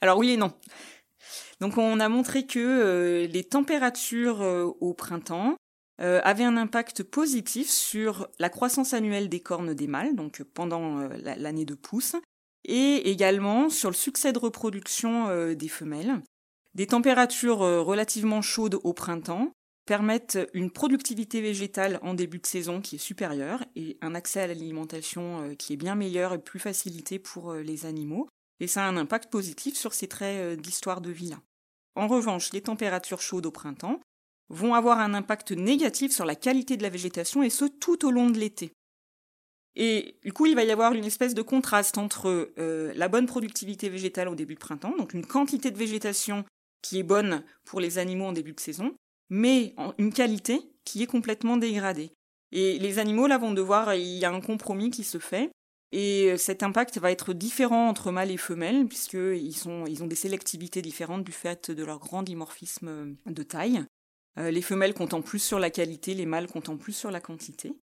Alors 0.00 0.18
oui 0.18 0.30
et 0.30 0.36
non. 0.36 0.52
Donc 1.60 1.76
on 1.76 1.98
a 1.98 2.08
montré 2.08 2.46
que 2.46 2.60
euh, 2.60 3.26
les 3.26 3.42
températures 3.42 4.42
euh, 4.42 4.64
au 4.80 4.94
printemps 4.94 5.56
euh, 6.00 6.20
avaient 6.24 6.44
un 6.44 6.56
impact 6.56 7.02
positif 7.02 7.68
sur 7.68 8.28
la 8.38 8.48
croissance 8.48 8.94
annuelle 8.94 9.28
des 9.28 9.40
cornes 9.40 9.74
des 9.74 9.86
mâles, 9.86 10.14
donc 10.14 10.42
pendant 10.42 11.08
l'année 11.08 11.64
de 11.64 11.74
pousse, 11.74 12.16
et 12.64 13.10
également 13.10 13.68
sur 13.68 13.90
le 13.90 13.96
succès 13.96 14.32
de 14.32 14.38
reproduction 14.38 15.54
des 15.54 15.68
femelles. 15.68 16.22
Des 16.74 16.86
températures 16.86 17.58
relativement 17.58 18.40
chaudes 18.40 18.78
au 18.82 18.92
printemps 18.92 19.52
permettent 19.86 20.38
une 20.54 20.70
productivité 20.70 21.40
végétale 21.40 21.98
en 22.02 22.14
début 22.14 22.38
de 22.38 22.46
saison 22.46 22.80
qui 22.80 22.96
est 22.96 22.98
supérieure 22.98 23.64
et 23.74 23.98
un 24.00 24.14
accès 24.14 24.40
à 24.40 24.46
l'alimentation 24.46 25.42
euh, 25.42 25.54
qui 25.54 25.72
est 25.72 25.76
bien 25.76 25.94
meilleur 25.94 26.34
et 26.34 26.38
plus 26.38 26.60
facilité 26.60 27.18
pour 27.18 27.52
euh, 27.52 27.62
les 27.62 27.84
animaux. 27.86 28.28
Et 28.60 28.66
ça 28.66 28.84
a 28.84 28.88
un 28.88 28.96
impact 28.96 29.30
positif 29.30 29.76
sur 29.76 29.92
ces 29.92 30.08
traits 30.08 30.38
euh, 30.38 30.56
d'histoire 30.56 31.00
de 31.00 31.10
vie 31.10 31.34
En 31.96 32.06
revanche, 32.06 32.52
les 32.52 32.62
températures 32.62 33.20
chaudes 33.20 33.46
au 33.46 33.50
printemps 33.50 34.00
vont 34.52 34.74
avoir 34.74 35.00
un 35.00 35.14
impact 35.14 35.50
négatif 35.50 36.12
sur 36.12 36.24
la 36.24 36.36
qualité 36.36 36.76
de 36.76 36.82
la 36.82 36.90
végétation 36.90 37.42
et 37.42 37.50
ce 37.50 37.64
tout 37.64 38.06
au 38.06 38.10
long 38.10 38.30
de 38.30 38.38
l'été. 38.38 38.72
Et 39.74 40.18
du 40.22 40.32
coup, 40.32 40.44
il 40.46 40.54
va 40.54 40.62
y 40.62 40.70
avoir 40.70 40.92
une 40.92 41.06
espèce 41.06 41.34
de 41.34 41.42
contraste 41.42 41.96
entre 41.96 42.52
la 42.56 43.08
bonne 43.08 43.26
productivité 43.26 43.88
végétale 43.88 44.28
au 44.28 44.34
début 44.34 44.54
de 44.54 44.60
printemps, 44.60 44.94
donc 44.96 45.14
une 45.14 45.26
quantité 45.26 45.70
de 45.70 45.78
végétation 45.78 46.44
qui 46.82 46.98
est 46.98 47.04
bonne 47.04 47.42
pour 47.64 47.80
les 47.80 47.98
animaux 47.98 48.26
en 48.26 48.32
début 48.32 48.52
de 48.52 48.60
saison, 48.60 48.94
mais 49.30 49.74
une 49.98 50.12
qualité 50.12 50.60
qui 50.84 51.02
est 51.02 51.06
complètement 51.06 51.56
dégradée. 51.56 52.10
Et 52.50 52.78
les 52.78 52.98
animaux, 52.98 53.26
là, 53.26 53.38
vont 53.38 53.52
devoir, 53.52 53.94
il 53.94 54.18
y 54.18 54.26
a 54.26 54.30
un 54.30 54.42
compromis 54.42 54.90
qui 54.90 55.04
se 55.04 55.18
fait, 55.18 55.50
et 55.90 56.36
cet 56.36 56.62
impact 56.62 56.98
va 56.98 57.10
être 57.10 57.32
différent 57.32 57.88
entre 57.88 58.10
mâles 58.10 58.30
et 58.30 58.36
femelles, 58.36 58.86
puisqu'ils 58.86 59.54
ils 59.88 60.02
ont 60.02 60.06
des 60.06 60.14
sélectivités 60.14 60.82
différentes 60.82 61.24
du 61.24 61.32
fait 61.32 61.70
de 61.70 61.84
leur 61.84 61.98
grand 61.98 62.22
dimorphisme 62.22 63.16
de 63.24 63.42
taille. 63.42 63.82
Euh, 64.38 64.50
les 64.50 64.62
femelles 64.62 64.94
comptent 64.94 65.24
plus 65.24 65.38
sur 65.38 65.58
la 65.58 65.70
qualité, 65.70 66.14
les 66.14 66.26
mâles 66.26 66.46
comptent 66.46 66.78
plus 66.78 66.92
sur 66.92 67.10
la 67.10 67.20
quantité. 67.20 67.74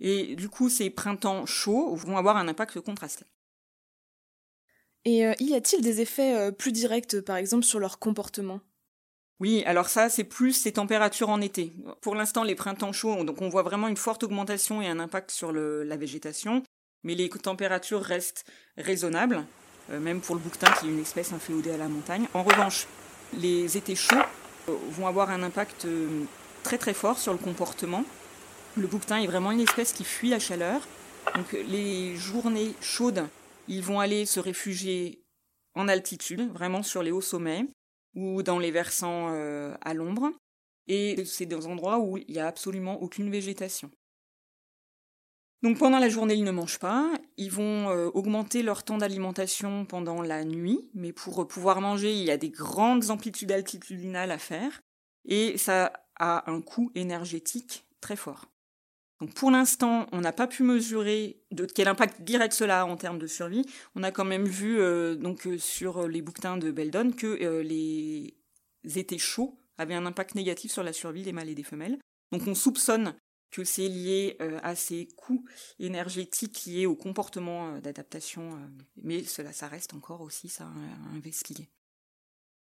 Et 0.00 0.36
du 0.36 0.48
coup, 0.48 0.68
ces 0.68 0.90
printemps 0.90 1.46
chauds 1.46 1.94
vont 1.94 2.16
avoir 2.16 2.36
un 2.36 2.48
impact 2.48 2.80
contrasté. 2.80 3.24
Et 5.04 5.26
euh, 5.26 5.34
y 5.40 5.54
a-t-il 5.54 5.82
des 5.82 6.00
effets 6.00 6.36
euh, 6.36 6.50
plus 6.50 6.72
directs, 6.72 7.20
par 7.20 7.36
exemple, 7.36 7.64
sur 7.64 7.78
leur 7.78 7.98
comportement? 7.98 8.60
Oui, 9.40 9.62
alors 9.66 9.88
ça, 9.88 10.08
c'est 10.08 10.24
plus 10.24 10.52
ces 10.52 10.72
températures 10.72 11.28
en 11.28 11.40
été. 11.40 11.72
Pour 12.00 12.14
l'instant, 12.14 12.44
les 12.44 12.54
printemps 12.54 12.92
chauds, 12.92 13.24
donc 13.24 13.42
on 13.42 13.48
voit 13.48 13.62
vraiment 13.62 13.88
une 13.88 13.96
forte 13.96 14.22
augmentation 14.22 14.80
et 14.80 14.88
un 14.88 15.00
impact 15.00 15.30
sur 15.30 15.52
la 15.52 15.96
végétation, 15.96 16.62
mais 17.02 17.14
les 17.14 17.28
températures 17.28 18.02
restent 18.02 18.44
raisonnables, 18.76 19.44
euh, 19.90 20.00
même 20.00 20.20
pour 20.20 20.36
le 20.36 20.40
bouquetin 20.40 20.70
qui 20.78 20.86
est 20.86 20.90
une 20.90 21.00
espèce 21.00 21.32
inféodée 21.32 21.72
à 21.72 21.76
la 21.76 21.88
montagne. 21.88 22.26
En 22.32 22.42
revanche, 22.42 22.86
les 23.36 23.76
étés 23.76 23.96
chauds 23.96 24.16
vont 24.66 25.06
avoir 25.06 25.30
un 25.30 25.42
impact 25.42 25.84
euh, 25.84 26.24
très 26.62 26.78
très 26.78 26.94
fort 26.94 27.18
sur 27.18 27.32
le 27.32 27.38
comportement. 27.38 28.04
Le 28.76 28.86
bouquetin 28.86 29.18
est 29.18 29.26
vraiment 29.26 29.52
une 29.52 29.60
espèce 29.60 29.92
qui 29.92 30.04
fuit 30.04 30.30
la 30.30 30.38
chaleur. 30.38 30.86
Donc 31.34 31.52
les 31.52 32.16
journées 32.16 32.74
chaudes, 32.80 33.26
ils 33.68 33.82
vont 33.82 34.00
aller 34.00 34.26
se 34.26 34.40
réfugier 34.40 35.22
en 35.74 35.88
altitude, 35.88 36.50
vraiment 36.52 36.82
sur 36.82 37.02
les 37.02 37.10
hauts 37.10 37.20
sommets 37.20 37.66
ou 38.14 38.42
dans 38.42 38.58
les 38.58 38.70
versants 38.70 39.30
euh, 39.32 39.74
à 39.80 39.94
l'ombre. 39.94 40.30
Et 40.86 41.24
c'est 41.24 41.46
des 41.46 41.66
endroits 41.66 41.98
où 41.98 42.18
il 42.18 42.26
n'y 42.28 42.38
a 42.38 42.46
absolument 42.46 43.00
aucune 43.02 43.30
végétation. 43.30 43.90
Donc 45.64 45.78
pendant 45.78 45.98
la 45.98 46.08
journée, 46.08 46.34
ils 46.34 46.44
ne 46.44 46.52
mangent 46.52 46.78
pas. 46.78 47.10
Ils 47.36 47.50
vont 47.50 47.88
euh, 47.88 48.08
augmenter 48.14 48.62
leur 48.62 48.84
temps 48.84 48.98
d'alimentation 48.98 49.84
pendant 49.84 50.22
la 50.22 50.44
nuit, 50.44 50.88
mais 50.94 51.12
pour 51.12 51.48
pouvoir 51.48 51.80
manger, 51.80 52.12
il 52.12 52.24
y 52.24 52.30
a 52.30 52.36
des 52.36 52.50
grandes 52.50 53.10
amplitudes 53.10 53.50
altitudinales 53.50 54.30
à 54.30 54.38
faire. 54.38 54.80
Et 55.24 55.58
ça 55.58 55.92
a 56.20 56.48
un 56.48 56.60
coût 56.60 56.92
énergétique 56.94 57.86
très 58.00 58.14
fort. 58.14 58.54
Donc 59.20 59.32
pour 59.32 59.50
l'instant, 59.50 60.06
on 60.12 60.20
n'a 60.20 60.32
pas 60.32 60.46
pu 60.46 60.62
mesurer 60.64 61.40
quel 61.74 61.88
impact 61.88 62.22
direct 62.22 62.52
cela 62.52 62.82
a 62.82 62.84
en 62.84 62.96
termes 62.96 63.18
de 63.18 63.26
survie. 63.26 63.64
On 63.94 64.02
a 64.02 64.10
quand 64.10 64.24
même 64.24 64.44
vu 64.44 64.78
euh, 64.78 65.14
donc 65.14 65.46
euh, 65.46 65.56
sur 65.56 66.08
les 66.08 66.20
bouquetins 66.20 66.56
de 66.56 66.70
Beldon 66.70 67.12
que 67.12 67.26
euh, 67.42 67.62
les 67.62 68.34
étés 68.84 69.18
chauds 69.18 69.58
avaient 69.78 69.94
un 69.94 70.06
impact 70.06 70.34
négatif 70.34 70.72
sur 70.72 70.82
la 70.82 70.92
survie 70.92 71.22
des 71.22 71.32
mâles 71.32 71.48
et 71.48 71.54
des 71.54 71.62
femelles. 71.62 71.98
Donc 72.32 72.46
on 72.46 72.54
soupçonne 72.54 73.14
que 73.54 73.64
c'est 73.64 73.88
lié 73.88 74.36
à 74.62 74.74
ces 74.74 75.06
coûts 75.16 75.44
énergétiques 75.78 76.64
liés 76.66 76.86
au 76.86 76.96
comportement 76.96 77.78
d'adaptation, 77.78 78.58
mais 78.96 79.22
cela, 79.22 79.52
ça 79.52 79.68
reste 79.68 79.94
encore 79.94 80.22
aussi 80.22 80.48
ça 80.48 80.64
à 80.64 81.16
investiguer. 81.16 81.68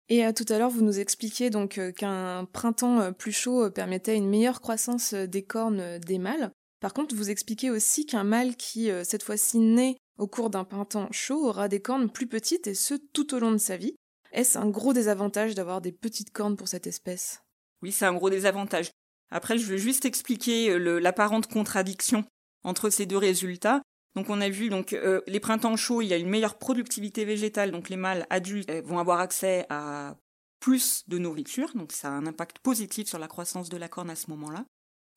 Et 0.07 0.25
euh, 0.25 0.31
tout 0.33 0.45
à 0.49 0.57
l'heure, 0.57 0.69
vous 0.69 0.83
nous 0.83 0.99
expliquiez 0.99 1.49
donc 1.49 1.77
euh, 1.77 1.91
qu'un 1.91 2.45
printemps 2.45 2.99
euh, 2.99 3.11
plus 3.11 3.31
chaud 3.31 3.69
permettait 3.71 4.15
une 4.15 4.29
meilleure 4.29 4.61
croissance 4.61 5.13
des 5.13 5.43
cornes 5.43 5.97
des 5.99 6.19
mâles. 6.19 6.51
Par 6.79 6.93
contre, 6.93 7.15
vous 7.15 7.31
expliquez 7.31 7.71
aussi 7.71 8.05
qu'un 8.05 8.23
mâle 8.23 8.55
qui, 8.55 8.91
cette 9.03 9.23
fois-ci, 9.23 9.57
naît 9.57 9.97
au 10.19 10.27
cours 10.27 10.51
d'un 10.51 10.65
printemps 10.65 11.07
chaud 11.11 11.47
aura 11.47 11.67
des 11.67 11.81
cornes 11.81 12.11
plus 12.11 12.27
petites 12.27 12.67
et 12.67 12.75
ce 12.75 12.93
tout 12.93 13.33
au 13.33 13.39
long 13.39 13.51
de 13.51 13.57
sa 13.57 13.75
vie. 13.75 13.95
Est-ce 14.31 14.59
un 14.59 14.69
gros 14.69 14.93
désavantage 14.93 15.55
d'avoir 15.55 15.81
des 15.81 15.93
petites 15.93 16.31
cornes 16.31 16.57
pour 16.57 16.67
cette 16.67 16.85
espèce? 16.85 17.41
Oui, 17.81 17.91
c'est 17.91 18.05
un 18.05 18.13
gros 18.13 18.29
désavantage. 18.29 18.91
Après, 19.31 19.57
je 19.57 19.65
veux 19.65 19.77
juste 19.77 20.05
expliquer 20.05 20.77
l'apparente 20.77 21.47
contradiction 21.47 22.25
entre 22.63 22.89
ces 22.89 23.05
deux 23.05 23.17
résultats. 23.17 23.81
Donc 24.15 24.29
on 24.29 24.41
a 24.41 24.49
vu 24.49 24.69
donc 24.69 24.93
euh, 24.93 25.21
les 25.27 25.39
printemps 25.39 25.75
chauds, 25.75 26.01
il 26.01 26.07
y 26.07 26.13
a 26.13 26.17
une 26.17 26.29
meilleure 26.29 26.57
productivité 26.57 27.25
végétale, 27.25 27.71
donc 27.71 27.89
les 27.89 27.97
mâles 27.97 28.25
adultes 28.29 28.69
euh, 28.69 28.81
vont 28.81 28.97
avoir 28.97 29.19
accès 29.19 29.65
à 29.69 30.15
plus 30.61 31.03
de 31.07 31.17
nourriture, 31.17 31.73
donc 31.75 31.91
ça 31.91 32.07
a 32.07 32.11
un 32.11 32.25
impact 32.25 32.59
positif 32.59 33.07
sur 33.07 33.19
la 33.19 33.27
croissance 33.27 33.69
de 33.69 33.77
la 33.77 33.89
corne 33.89 34.09
à 34.09 34.15
ce 34.15 34.29
moment-là. 34.31 34.65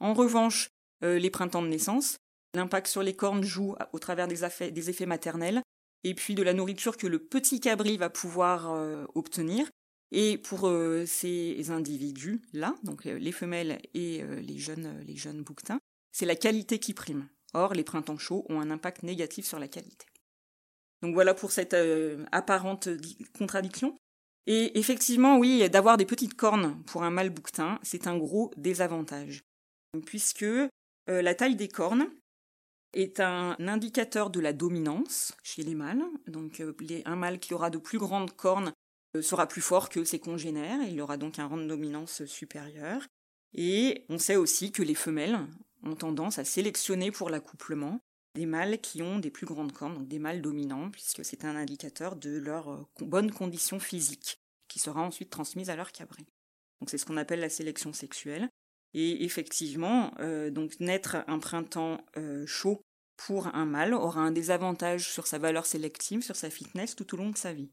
En 0.00 0.14
revanche, 0.14 0.70
euh, 1.04 1.18
les 1.18 1.30
printemps 1.30 1.62
de 1.62 1.68
naissance, 1.68 2.18
l'impact 2.54 2.88
sur 2.88 3.04
les 3.04 3.14
cornes 3.14 3.44
joue 3.44 3.76
au 3.92 3.98
travers 4.00 4.26
des, 4.26 4.44
effets 4.44 5.06
maternels 5.06 5.62
et 6.02 6.14
puis 6.14 6.34
de 6.34 6.42
la 6.42 6.52
nourriture 6.52 6.96
que 6.96 7.06
le 7.06 7.20
petit 7.20 7.60
cabri 7.60 7.96
va 7.98 8.10
pouvoir 8.10 9.06
obtenir. 9.14 9.68
Et 10.10 10.38
pour 10.38 10.70
ces 11.06 11.70
individus-là, 11.70 12.74
donc 12.82 13.04
les 13.04 13.32
femelles 13.32 13.78
et 13.92 14.22
les 14.22 14.58
jeunes, 14.58 15.04
les 15.06 15.16
jeunes 15.16 15.42
bouquetins, 15.42 15.80
c'est 16.12 16.24
la 16.24 16.34
qualité 16.34 16.78
qui 16.78 16.94
prime. 16.94 17.28
Or, 17.54 17.74
les 17.74 17.84
printemps 17.84 18.18
chauds 18.18 18.44
ont 18.48 18.60
un 18.60 18.70
impact 18.70 19.02
négatif 19.02 19.46
sur 19.46 19.58
la 19.58 19.68
qualité. 19.68 20.06
Donc 21.02 21.14
voilà 21.14 21.34
pour 21.34 21.52
cette 21.52 21.74
euh, 21.74 22.24
apparente 22.32 22.88
contradiction. 23.36 23.98
Et 24.46 24.78
effectivement, 24.78 25.38
oui, 25.38 25.68
d'avoir 25.70 25.96
des 25.96 26.06
petites 26.06 26.34
cornes 26.34 26.82
pour 26.86 27.02
un 27.02 27.10
mâle 27.10 27.30
bouquetin, 27.30 27.78
c'est 27.82 28.06
un 28.06 28.16
gros 28.16 28.50
désavantage. 28.56 29.42
Puisque 30.06 30.42
euh, 30.42 30.68
la 31.06 31.34
taille 31.34 31.56
des 31.56 31.68
cornes 31.68 32.08
est 32.94 33.20
un 33.20 33.56
indicateur 33.60 34.30
de 34.30 34.40
la 34.40 34.52
dominance 34.52 35.34
chez 35.42 35.62
les 35.62 35.74
mâles. 35.74 36.04
Donc 36.26 36.60
euh, 36.60 36.74
un 37.04 37.16
mâle 37.16 37.38
qui 37.38 37.54
aura 37.54 37.70
de 37.70 37.78
plus 37.78 37.98
grandes 37.98 38.34
cornes 38.34 38.72
sera 39.20 39.46
plus 39.46 39.62
fort 39.62 39.88
que 39.88 40.04
ses 40.04 40.18
congénères, 40.18 40.82
il 40.86 41.00
aura 41.00 41.16
donc 41.16 41.38
un 41.38 41.46
rang 41.46 41.56
de 41.56 41.66
dominance 41.66 42.24
supérieur. 42.26 43.06
Et 43.54 44.04
on 44.08 44.18
sait 44.18 44.36
aussi 44.36 44.72
que 44.72 44.82
les 44.82 44.94
femelles 44.94 45.38
ont 45.82 45.96
tendance 45.96 46.38
à 46.38 46.44
sélectionner 46.44 47.10
pour 47.10 47.30
l'accouplement 47.30 48.00
des 48.34 48.46
mâles 48.46 48.80
qui 48.80 49.02
ont 49.02 49.18
des 49.18 49.30
plus 49.30 49.46
grandes 49.46 49.72
cornes, 49.72 49.94
donc 49.94 50.08
des 50.08 50.18
mâles 50.18 50.42
dominants, 50.42 50.90
puisque 50.90 51.24
c'est 51.24 51.44
un 51.44 51.56
indicateur 51.56 52.14
de 52.16 52.38
leur 52.38 52.70
euh, 52.70 52.86
bonne 53.00 53.32
condition 53.32 53.80
physique, 53.80 54.38
qui 54.68 54.78
sera 54.78 55.00
ensuite 55.00 55.30
transmise 55.30 55.70
à 55.70 55.76
leur 55.76 55.92
cabri. 55.92 56.26
Donc 56.80 56.90
c'est 56.90 56.98
ce 56.98 57.06
qu'on 57.06 57.16
appelle 57.16 57.40
la 57.40 57.48
sélection 57.48 57.92
sexuelle. 57.92 58.48
Et 58.94 59.24
effectivement, 59.24 60.12
euh, 60.20 60.50
donc 60.50 60.78
naître 60.80 61.16
un 61.26 61.38
printemps 61.38 61.98
euh, 62.16 62.46
chaud 62.46 62.80
pour 63.16 63.48
un 63.48 63.66
mâle 63.66 63.92
aura 63.92 64.20
un 64.20 64.30
désavantage 64.30 65.10
sur 65.10 65.26
sa 65.26 65.38
valeur 65.38 65.66
sélective, 65.66 66.22
sur 66.22 66.36
sa 66.36 66.48
fitness 66.48 66.94
tout 66.94 67.14
au 67.14 67.16
long 67.16 67.30
de 67.30 67.36
sa 67.36 67.52
vie. 67.52 67.70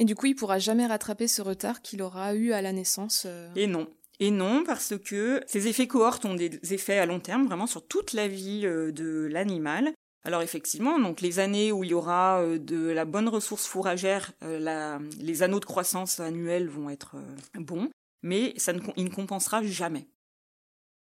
Et 0.00 0.04
du 0.04 0.16
coup, 0.16 0.26
il 0.26 0.34
pourra 0.34 0.58
jamais 0.58 0.86
rattraper 0.86 1.28
ce 1.28 1.42
retard 1.42 1.82
qu'il 1.82 2.02
aura 2.02 2.34
eu 2.34 2.50
à 2.50 2.62
la 2.62 2.72
naissance. 2.72 3.28
Et 3.54 3.68
non, 3.68 3.86
et 4.20 4.30
non, 4.30 4.64
parce 4.64 4.94
que 4.98 5.42
ces 5.46 5.66
effets 5.66 5.86
cohortes 5.86 6.26
ont 6.26 6.34
des 6.34 6.60
effets 6.74 6.98
à 6.98 7.06
long 7.06 7.20
terme, 7.20 7.46
vraiment 7.46 7.66
sur 7.66 7.86
toute 7.86 8.12
la 8.12 8.28
vie 8.28 8.66
euh, 8.66 8.92
de 8.92 9.26
l'animal. 9.30 9.94
Alors 10.22 10.42
effectivement, 10.42 10.98
donc 10.98 11.22
les 11.22 11.38
années 11.38 11.72
où 11.72 11.82
il 11.82 11.90
y 11.90 11.94
aura 11.94 12.42
euh, 12.42 12.58
de 12.58 12.88
la 12.88 13.06
bonne 13.06 13.30
ressource 13.30 13.66
fourragère, 13.66 14.32
euh, 14.42 14.98
les 15.18 15.42
anneaux 15.42 15.58
de 15.58 15.64
croissance 15.64 16.20
annuels 16.20 16.68
vont 16.68 16.90
être 16.90 17.16
bons, 17.54 17.88
mais 18.22 18.52
ça 18.58 18.74
ne, 18.74 18.80
il 18.98 19.04
ne 19.04 19.10
compensera 19.10 19.62
jamais. 19.62 20.06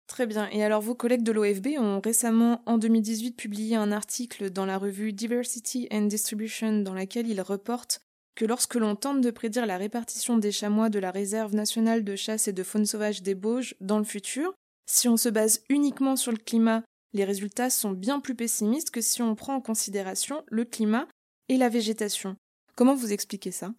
Très 0.06 0.26
bien. 0.26 0.48
Et 0.50 0.62
alors 0.62 0.80
vos 0.80 0.94
collègues 0.94 1.24
de 1.24 1.32
l'OFB 1.32 1.78
ont 1.78 2.00
récemment, 2.00 2.62
en 2.66 2.78
2018, 2.78 3.32
publié 3.32 3.74
un 3.74 3.90
article 3.90 4.50
dans 4.50 4.66
la 4.66 4.78
revue 4.78 5.12
Diversity 5.12 5.88
and 5.90 6.02
Distribution 6.02 6.82
dans 6.82 6.94
laquelle 6.94 7.26
ils 7.26 7.40
reportent 7.40 8.00
que 8.34 8.44
lorsque 8.44 8.74
l'on 8.74 8.96
tente 8.96 9.20
de 9.20 9.30
prédire 9.30 9.66
la 9.66 9.76
répartition 9.76 10.38
des 10.38 10.52
chamois 10.52 10.88
de 10.88 10.98
la 10.98 11.10
réserve 11.10 11.54
nationale 11.54 12.04
de 12.04 12.16
chasse 12.16 12.48
et 12.48 12.52
de 12.52 12.62
faune 12.62 12.86
sauvage 12.86 13.22
des 13.22 13.34
Bauges 13.34 13.74
dans 13.80 13.98
le 13.98 14.04
futur, 14.04 14.54
si 14.86 15.08
on 15.08 15.16
se 15.16 15.28
base 15.28 15.62
uniquement 15.68 16.16
sur 16.16 16.32
le 16.32 16.38
climat, 16.38 16.82
les 17.12 17.24
résultats 17.24 17.70
sont 17.70 17.90
bien 17.90 18.20
plus 18.20 18.34
pessimistes 18.34 18.90
que 18.90 19.00
si 19.00 19.22
on 19.22 19.34
prend 19.34 19.54
en 19.54 19.60
considération 19.60 20.42
le 20.48 20.64
climat 20.64 21.06
et 21.48 21.56
la 21.56 21.68
végétation. 21.68 22.36
Comment 22.74 22.94
vous 22.94 23.12
expliquez 23.12 23.50
ça? 23.50 23.74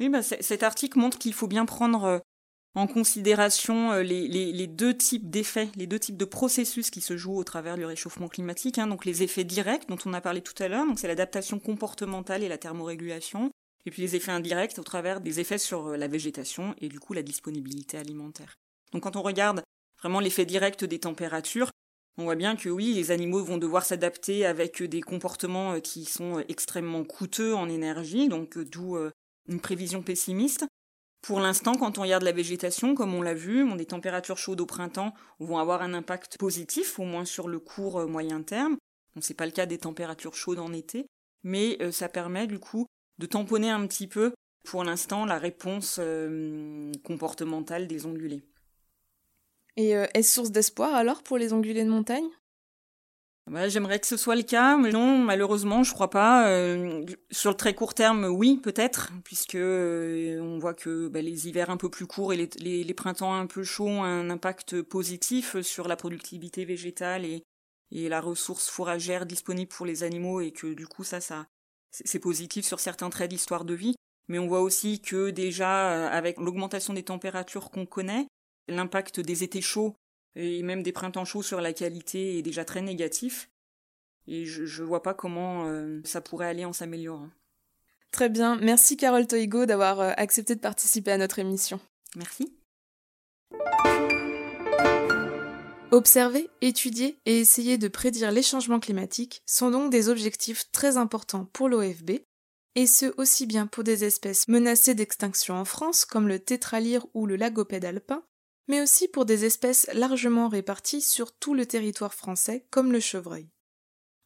Oui, 0.00 0.08
bah, 0.08 0.22
cet 0.22 0.62
article 0.62 0.98
montre 0.98 1.18
qu'il 1.18 1.34
faut 1.34 1.46
bien 1.46 1.66
prendre 1.66 2.04
euh, 2.04 2.18
en 2.74 2.86
considération 2.86 3.92
euh, 3.92 4.02
les, 4.02 4.66
deux 4.66 4.96
types 4.96 5.30
d'effets, 5.30 5.68
les 5.76 5.86
deux 5.86 5.98
types 5.98 6.16
de 6.16 6.24
processus 6.24 6.90
qui 6.90 7.00
se 7.00 7.16
jouent 7.16 7.36
au 7.36 7.44
travers 7.44 7.76
du 7.76 7.84
réchauffement 7.84 8.28
climatique. 8.28 8.78
Hein. 8.78 8.86
donc 8.86 9.04
les 9.04 9.22
effets 9.22 9.44
directs 9.44 9.88
dont 9.88 9.98
on 10.06 10.12
a 10.12 10.20
parlé 10.20 10.40
tout 10.40 10.60
à 10.62 10.68
l'heure, 10.68 10.86
donc 10.86 10.98
c'est 10.98 11.08
l'adaptation 11.08 11.58
comportementale 11.58 12.42
et 12.42 12.48
la 12.48 12.58
thermorégulation 12.58 13.50
et 13.86 13.90
puis 13.90 14.02
les 14.02 14.16
effets 14.16 14.32
indirects 14.32 14.78
au 14.78 14.82
travers 14.82 15.20
des 15.20 15.40
effets 15.40 15.58
sur 15.58 15.88
euh, 15.88 15.96
la 15.96 16.08
végétation 16.08 16.74
et 16.80 16.88
du 16.88 17.00
coup 17.00 17.12
la 17.12 17.22
disponibilité 17.22 17.98
alimentaire. 17.98 18.54
Donc 18.92 19.02
quand 19.02 19.16
on 19.16 19.22
regarde 19.22 19.62
vraiment 20.00 20.20
l'effet 20.20 20.46
direct 20.46 20.84
des 20.84 20.98
températures, 20.98 21.70
on 22.16 22.24
voit 22.24 22.36
bien 22.36 22.56
que 22.56 22.68
oui, 22.68 22.94
les 22.94 23.10
animaux 23.10 23.42
vont 23.42 23.58
devoir 23.58 23.84
s'adapter 23.84 24.46
avec 24.46 24.82
des 24.82 25.00
comportements 25.00 25.72
euh, 25.72 25.80
qui 25.80 26.04
sont 26.04 26.38
euh, 26.38 26.44
extrêmement 26.48 27.04
coûteux 27.04 27.54
en 27.54 27.68
énergie, 27.68 28.28
donc 28.28 28.58
d'où 28.58 28.96
une 29.48 29.60
prévision 29.60 30.02
pessimiste. 30.02 30.66
Pour 31.20 31.40
l'instant, 31.40 31.74
quand 31.74 31.98
on 31.98 32.02
regarde 32.02 32.22
la 32.22 32.32
végétation, 32.32 32.94
comme 32.94 33.14
on 33.14 33.22
l'a 33.22 33.34
vu, 33.34 33.66
des 33.76 33.86
températures 33.86 34.36
chaudes 34.36 34.60
au 34.60 34.66
printemps 34.66 35.14
vont 35.38 35.58
avoir 35.58 35.80
un 35.80 35.94
impact 35.94 36.36
positif, 36.38 36.98
au 36.98 37.04
moins 37.04 37.24
sur 37.24 37.48
le 37.48 37.58
court 37.58 38.06
moyen 38.06 38.42
terme. 38.42 38.76
Ce 39.18 39.32
n'est 39.32 39.36
pas 39.36 39.46
le 39.46 39.52
cas 39.52 39.64
des 39.64 39.78
températures 39.78 40.34
chaudes 40.34 40.58
en 40.58 40.72
été, 40.74 41.06
mais 41.42 41.78
ça 41.92 42.10
permet 42.10 42.46
du 42.46 42.58
coup 42.58 42.86
de 43.18 43.26
tamponner 43.26 43.70
un 43.70 43.86
petit 43.86 44.06
peu, 44.06 44.32
pour 44.64 44.82
l'instant, 44.84 45.26
la 45.26 45.38
réponse 45.38 45.98
euh, 46.00 46.90
comportementale 47.04 47.86
des 47.86 48.06
ongulés. 48.06 48.42
Et 49.76 49.96
euh, 49.96 50.06
est-ce 50.14 50.32
source 50.32 50.50
d'espoir 50.50 50.94
alors 50.94 51.22
pour 51.22 51.38
les 51.38 51.52
ongulés 51.52 51.84
de 51.84 51.90
montagne? 51.90 52.28
J'aimerais 53.66 54.00
que 54.00 54.06
ce 54.06 54.16
soit 54.16 54.36
le 54.36 54.42
cas, 54.42 54.78
mais 54.78 54.90
non, 54.90 55.18
malheureusement, 55.18 55.82
je 55.82 55.92
crois 55.92 56.08
pas. 56.08 56.48
Euh, 56.48 57.04
sur 57.30 57.50
le 57.50 57.56
très 57.58 57.74
court 57.74 57.92
terme, 57.92 58.24
oui, 58.24 58.56
peut-être, 58.56 59.12
puisque 59.22 59.58
on 59.60 60.58
voit 60.58 60.72
que 60.72 61.08
bah, 61.08 61.20
les 61.20 61.46
hivers 61.46 61.68
un 61.68 61.76
peu 61.76 61.90
plus 61.90 62.06
courts 62.06 62.32
et 62.32 62.36
les, 62.38 62.84
les, 62.84 62.94
printemps 62.94 63.34
un 63.34 63.46
peu 63.46 63.62
chauds 63.62 63.86
ont 63.86 64.02
un 64.02 64.30
impact 64.30 64.80
positif 64.80 65.60
sur 65.60 65.88
la 65.88 65.96
productivité 65.96 66.64
végétale 66.64 67.26
et, 67.26 67.42
et 67.92 68.08
la 68.08 68.22
ressource 68.22 68.70
fourragère 68.70 69.26
disponible 69.26 69.68
pour 69.68 69.84
les 69.84 70.04
animaux, 70.04 70.40
et 70.40 70.50
que 70.50 70.72
du 70.72 70.86
coup, 70.86 71.04
ça, 71.04 71.20
ça, 71.20 71.46
c'est 72.04 72.18
positif 72.18 72.64
sur 72.64 72.80
certains 72.80 73.10
traits 73.10 73.30
d'histoire 73.30 73.64
de 73.64 73.74
vie, 73.74 73.94
mais 74.28 74.38
on 74.38 74.46
voit 74.46 74.60
aussi 74.60 75.00
que 75.00 75.30
déjà, 75.30 75.92
euh, 75.92 76.08
avec 76.08 76.38
l'augmentation 76.38 76.94
des 76.94 77.02
températures 77.02 77.70
qu'on 77.70 77.86
connaît, 77.86 78.26
l'impact 78.68 79.20
des 79.20 79.44
étés 79.44 79.60
chauds 79.60 79.94
et 80.36 80.62
même 80.62 80.82
des 80.82 80.92
printemps 80.92 81.24
chauds 81.24 81.42
sur 81.42 81.60
la 81.60 81.72
qualité 81.72 82.38
est 82.38 82.42
déjà 82.42 82.64
très 82.64 82.82
négatif. 82.82 83.50
Et 84.26 84.46
je 84.46 84.82
ne 84.82 84.86
vois 84.86 85.02
pas 85.02 85.14
comment 85.14 85.66
euh, 85.66 86.00
ça 86.04 86.20
pourrait 86.20 86.48
aller 86.48 86.64
en 86.64 86.72
s'améliorant. 86.72 87.28
Très 88.10 88.28
bien. 88.28 88.56
Merci 88.56 88.96
Carole 88.96 89.26
Toigo 89.26 89.66
d'avoir 89.66 90.00
euh, 90.00 90.12
accepté 90.16 90.54
de 90.54 90.60
participer 90.60 91.12
à 91.12 91.18
notre 91.18 91.38
émission. 91.38 91.80
Merci. 92.16 92.56
Observer, 95.90 96.50
étudier 96.60 97.20
et 97.24 97.38
essayer 97.38 97.78
de 97.78 97.88
prédire 97.88 98.32
les 98.32 98.42
changements 98.42 98.80
climatiques 98.80 99.42
sont 99.46 99.70
donc 99.70 99.90
des 99.92 100.08
objectifs 100.08 100.70
très 100.72 100.96
importants 100.96 101.44
pour 101.52 101.68
l'OFB, 101.68 102.20
et 102.74 102.86
ce 102.86 103.14
aussi 103.16 103.46
bien 103.46 103.66
pour 103.66 103.84
des 103.84 104.04
espèces 104.04 104.48
menacées 104.48 104.94
d'extinction 104.94 105.54
en 105.54 105.64
France 105.64 106.04
comme 106.04 106.26
le 106.26 106.40
tétralyre 106.40 107.06
ou 107.14 107.26
le 107.26 107.36
lagopède 107.36 107.84
alpin, 107.84 108.24
mais 108.66 108.80
aussi 108.80 109.08
pour 109.08 109.24
des 109.24 109.44
espèces 109.44 109.88
largement 109.92 110.48
réparties 110.48 111.02
sur 111.02 111.36
tout 111.36 111.54
le 111.54 111.66
territoire 111.66 112.14
français 112.14 112.66
comme 112.70 112.90
le 112.90 113.00
chevreuil. 113.00 113.48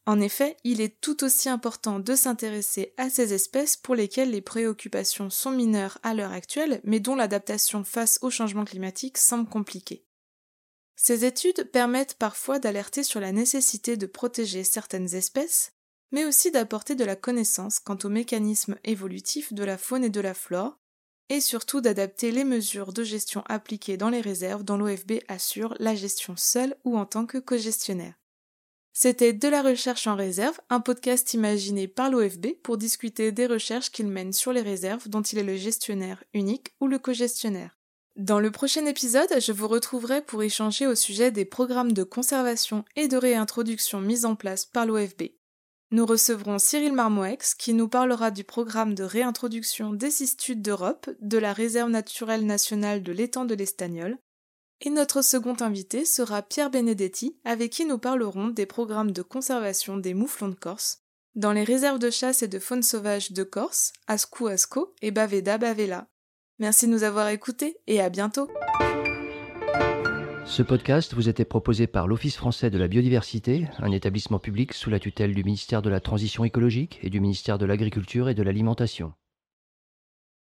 En 0.05 0.19
effet, 0.19 0.57
il 0.63 0.81
est 0.81 0.99
tout 1.01 1.23
aussi 1.23 1.49
important 1.49 1.99
de 1.99 2.15
s'intéresser 2.15 2.95
à 2.97 3.11
ces 3.11 3.33
espèces 3.35 3.77
pour 3.77 3.93
lesquelles 3.93 4.31
les 4.31 4.41
préoccupations 4.41 5.29
sont 5.29 5.51
mineures 5.51 5.99
à 6.01 6.15
l'heure 6.15 6.31
actuelle, 6.31 6.81
mais 6.83 6.99
dont 6.99 7.15
l'adaptation 7.15 7.83
face 7.83 8.17
au 8.23 8.31
changement 8.31 8.65
climatique 8.65 9.19
semble 9.19 9.47
compliquée. 9.47 10.08
Ces 11.01 11.23
études 11.23 11.63
permettent 11.71 12.15
parfois 12.15 12.59
d'alerter 12.59 13.03
sur 13.03 13.21
la 13.21 13.31
nécessité 13.31 13.95
de 13.95 14.05
protéger 14.05 14.65
certaines 14.65 15.15
espèces, 15.15 15.71
mais 16.11 16.25
aussi 16.25 16.51
d'apporter 16.51 16.93
de 16.93 17.05
la 17.05 17.15
connaissance 17.15 17.79
quant 17.79 17.97
aux 18.03 18.09
mécanismes 18.09 18.75
évolutifs 18.83 19.53
de 19.53 19.63
la 19.63 19.77
faune 19.77 20.03
et 20.03 20.09
de 20.09 20.19
la 20.19 20.33
flore, 20.33 20.77
et 21.29 21.39
surtout 21.39 21.79
d'adapter 21.79 22.33
les 22.33 22.43
mesures 22.43 22.91
de 22.91 23.05
gestion 23.05 23.43
appliquées 23.47 23.95
dans 23.95 24.09
les 24.09 24.19
réserves 24.19 24.65
dont 24.65 24.75
l'OFB 24.75 25.21
assure 25.29 25.73
la 25.79 25.95
gestion 25.95 26.35
seule 26.35 26.75
ou 26.83 26.97
en 26.97 27.05
tant 27.05 27.25
que 27.25 27.37
co-gestionnaire. 27.37 28.15
C'était 28.91 29.31
De 29.31 29.47
la 29.47 29.61
recherche 29.61 30.05
en 30.05 30.17
réserve, 30.17 30.59
un 30.69 30.81
podcast 30.81 31.33
imaginé 31.33 31.87
par 31.87 32.11
l'OFB 32.11 32.55
pour 32.61 32.77
discuter 32.77 33.31
des 33.31 33.47
recherches 33.47 33.91
qu'il 33.91 34.07
mène 34.07 34.33
sur 34.33 34.51
les 34.51 34.61
réserves 34.61 35.07
dont 35.07 35.21
il 35.21 35.39
est 35.39 35.43
le 35.43 35.55
gestionnaire 35.55 36.25
unique 36.33 36.75
ou 36.81 36.87
le 36.87 36.99
co-gestionnaire. 36.99 37.78
Dans 38.19 38.41
le 38.41 38.51
prochain 38.51 38.85
épisode, 38.85 39.39
je 39.39 39.53
vous 39.53 39.69
retrouverai 39.69 40.21
pour 40.21 40.43
échanger 40.43 40.85
au 40.85 40.93
sujet 40.93 41.31
des 41.31 41.45
programmes 41.45 41.93
de 41.93 42.03
conservation 42.03 42.83
et 42.97 43.07
de 43.07 43.15
réintroduction 43.15 44.01
mis 44.01 44.25
en 44.25 44.35
place 44.35 44.65
par 44.65 44.85
l'OFB. 44.85 45.29
Nous 45.91 46.05
recevrons 46.05 46.59
Cyril 46.59 46.91
Marmoex 46.91 47.55
qui 47.55 47.73
nous 47.73 47.87
parlera 47.87 48.29
du 48.29 48.43
programme 48.43 48.93
de 48.93 49.05
réintroduction 49.05 49.93
des 49.93 50.11
cistudes 50.11 50.61
d'Europe, 50.61 51.09
de 51.21 51.37
la 51.37 51.53
réserve 51.53 51.89
naturelle 51.89 52.45
nationale 52.45 53.03
de 53.03 53.13
l'étang 53.13 53.45
de 53.45 53.55
l'Estagnol. 53.55 54.17
Et 54.81 54.89
notre 54.89 55.21
second 55.21 55.55
invité 55.61 56.03
sera 56.03 56.41
Pierre 56.41 56.71
Benedetti 56.71 57.39
avec 57.45 57.71
qui 57.71 57.85
nous 57.85 57.99
parlerons 57.99 58.49
des 58.49 58.65
programmes 58.65 59.13
de 59.13 59.21
conservation 59.21 59.95
des 59.95 60.13
mouflons 60.13 60.49
de 60.49 60.55
Corse 60.55 60.99
dans 61.35 61.53
les 61.53 61.63
réserves 61.63 61.99
de 61.99 62.09
chasse 62.09 62.43
et 62.43 62.49
de 62.49 62.59
faune 62.59 62.83
sauvage 62.83 63.31
de 63.31 63.43
Corse, 63.43 63.93
Ascou 64.07 64.47
Asco 64.47 64.93
et 65.01 65.11
Baveda 65.11 65.57
Bavela. 65.57 66.09
Merci 66.59 66.87
de 66.87 66.91
nous 66.91 67.03
avoir 67.03 67.29
écoutés 67.29 67.77
et 67.87 68.01
à 68.01 68.09
bientôt! 68.09 68.49
Ce 70.45 70.61
podcast 70.61 71.13
vous 71.13 71.29
était 71.29 71.45
proposé 71.45 71.87
par 71.87 72.07
l'Office 72.07 72.35
français 72.35 72.69
de 72.69 72.77
la 72.77 72.87
biodiversité, 72.87 73.67
un 73.77 73.91
établissement 73.91 74.39
public 74.39 74.73
sous 74.73 74.89
la 74.89 74.99
tutelle 74.99 75.33
du 75.33 75.43
ministère 75.43 75.81
de 75.81 75.89
la 75.89 75.99
Transition 75.99 76.43
écologique 76.43 76.99
et 77.01 77.09
du 77.09 77.21
ministère 77.21 77.59
de 77.59 77.65
l'Agriculture 77.65 78.29
et 78.29 78.33
de 78.33 78.43
l'Alimentation. 78.43 79.13